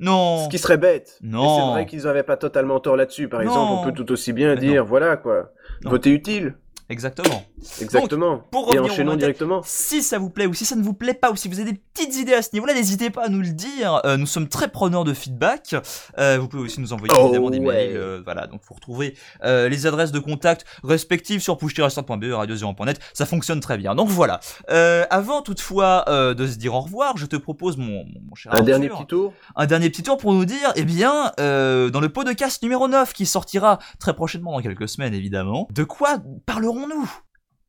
Non. 0.00 0.44
Ce 0.44 0.48
qui 0.48 0.58
serait 0.58 0.78
bête. 0.78 1.18
Non. 1.22 1.56
C'est 1.56 1.70
vrai 1.72 1.86
qu'ils 1.86 2.02
n'avaient 2.04 2.22
pas 2.22 2.36
totalement 2.36 2.80
tort 2.80 2.96
là-dessus. 2.96 3.28
Par 3.28 3.40
Non. 3.40 3.46
exemple, 3.46 3.72
on 3.80 3.84
peut 3.84 3.92
tout 3.92 4.10
aussi 4.12 4.32
bien 4.32 4.54
dire, 4.56 4.84
voilà 4.84 5.16
quoi, 5.16 5.52
Non. 5.84 5.90
voter 5.90 6.10
utile. 6.10 6.56
Exactement. 6.92 7.42
Exactement. 7.80 8.38
pour 8.50 8.64
Et 8.64 8.76
revenir 8.78 8.82
au 8.82 8.86
enchaînons 8.86 9.16
directement. 9.16 9.62
Si 9.64 10.02
ça 10.02 10.18
vous 10.18 10.28
plaît 10.28 10.46
ou 10.46 10.52
si 10.54 10.64
ça 10.66 10.76
ne 10.76 10.82
vous 10.82 10.92
plaît 10.92 11.14
pas 11.14 11.30
ou 11.30 11.36
si 11.36 11.48
vous 11.48 11.58
avez 11.58 11.72
des 11.72 11.80
petites 11.94 12.16
idées 12.16 12.34
à 12.34 12.42
ce 12.42 12.50
niveau-là, 12.52 12.74
n'hésitez 12.74 13.08
pas 13.08 13.24
à 13.24 13.28
nous 13.28 13.40
le 13.40 13.48
dire. 13.48 14.00
Euh, 14.04 14.16
nous 14.18 14.26
sommes 14.26 14.48
très 14.48 14.68
preneurs 14.68 15.04
de 15.04 15.14
feedback. 15.14 15.74
Euh, 16.18 16.36
vous 16.38 16.48
pouvez 16.48 16.64
aussi 16.64 16.80
nous 16.80 16.92
envoyer 16.92 17.14
Oh, 17.16 17.24
évidemment 17.24 17.50
des 17.50 17.58
ouais. 17.60 17.88
mails. 17.88 17.96
euh, 17.96 18.20
voilà, 18.24 18.46
donc 18.46 18.60
vous 18.68 18.74
retrouvez 18.74 19.14
les 19.42 19.86
adresses 19.86 20.12
de 20.12 20.18
contact 20.18 20.64
respectives 20.84 21.40
sur 21.40 21.56
push-start.be, 21.56 22.24
radio0.net. 22.24 23.00
Ça 23.14 23.24
fonctionne 23.26 23.60
très 23.60 23.78
bien. 23.78 23.94
Donc 23.94 24.08
voilà. 24.08 24.40
Avant 25.10 25.40
toutefois 25.42 26.04
de 26.08 26.46
se 26.46 26.56
dire 26.56 26.74
au 26.74 26.80
revoir, 26.80 27.16
je 27.16 27.26
te 27.26 27.36
propose 27.36 27.76
mon, 27.78 28.04
mon, 28.04 28.34
cher 28.34 28.52
Un 28.52 28.56
Arthur, 28.58 28.66
dernier 28.66 28.88
petit 28.90 29.06
tour. 29.06 29.32
un 29.56 29.66
dernier 29.66 29.88
petit 29.88 30.02
tour 30.02 30.18
pour 30.18 30.34
nous 30.34 30.44
dire, 30.44 30.72
eh 30.76 30.84
bien, 30.84 31.32
dans 31.38 32.00
le 32.00 32.08
podcast 32.08 32.62
numéro 32.62 32.86
9 32.86 33.12
qui 33.14 33.24
sortira 33.24 33.78
très 33.98 34.14
prochainement 34.14 34.52
dans 34.52 34.60
quelques 34.62 34.88
semaines 34.88 35.14
évidemment, 35.14 35.68
de 35.70 35.84
quoi 35.84 36.18
parlerons-nous 36.82 37.10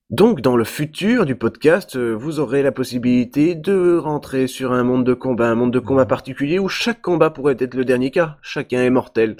Donc, 0.10 0.42
dans 0.42 0.56
le 0.56 0.64
futur 0.64 1.26
du 1.26 1.36
podcast, 1.36 1.96
euh, 1.96 2.14
vous 2.14 2.40
aurez 2.40 2.64
la 2.64 2.72
possibilité 2.72 3.56
de 3.56 3.98
rentrer 3.98 4.48
sur 4.48 4.72
un 4.72 4.84
monde 4.84 5.06
de 5.06 5.14
combat, 5.14 5.50
un 5.50 5.56
monde 5.56 5.74
de 5.74 5.80
combat 5.80 6.06
particulier 6.06 6.60
où 6.60 6.68
chaque 6.68 7.02
combat 7.02 7.30
pourrait 7.30 7.58
être 7.60 7.76
le 7.76 7.86
dernier 7.86 8.12
cas. 8.12 8.38
Chacun 8.42 8.84
est 8.84 8.90
mortel. 8.90 9.38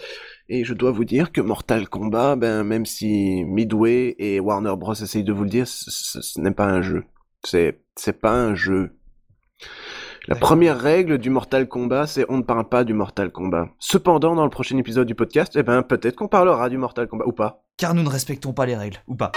Et 0.50 0.64
je 0.64 0.74
dois 0.74 0.92
vous 0.92 1.06
dire 1.06 1.32
que 1.32 1.42
Mortal 1.42 1.88
Kombat, 1.88 2.36
ben, 2.36 2.64
même 2.64 2.86
si 2.86 3.44
Midway 3.46 4.16
et 4.20 4.40
Warner 4.40 4.76
Bros. 4.76 4.94
essayent 4.94 5.24
de 5.24 5.34
vous 5.34 5.44
le 5.44 5.50
dire, 5.50 5.68
ce, 5.68 6.40
n'est 6.40 6.52
pas 6.52 6.66
un 6.66 6.82
jeu. 6.82 7.06
C'est 7.44 8.22
pas 8.22 8.34
un 8.34 8.54
jeu. 8.54 8.92
La 10.30 10.36
première 10.36 10.80
règle 10.80 11.18
du 11.18 11.30
Mortal 11.30 11.68
Kombat, 11.68 12.08
c'est 12.08 12.26
on 12.30 12.38
ne 12.38 12.44
parle 12.44 12.70
pas 12.70 12.86
du 12.86 12.94
Mortal 12.94 13.30
Kombat. 13.30 13.68
Cependant, 13.78 14.36
dans 14.36 14.46
le 14.46 14.50
prochain 14.50 14.78
épisode 14.78 15.06
du 15.06 15.16
podcast, 15.16 15.52
eh 15.58 15.64
ben, 15.64 15.82
peut-être 15.84 16.16
qu'on 16.16 16.30
parlera 16.30 16.70
du 16.70 16.78
Mortal 16.78 17.08
Kombat 17.08 17.28
ou 17.28 17.34
pas. 17.34 17.66
Car 17.76 17.94
nous 17.94 18.04
ne 18.04 18.10
respectons 18.10 18.54
pas 18.54 18.66
les 18.66 18.78
règles, 18.78 19.00
ou 19.08 19.16
pas. 19.16 19.34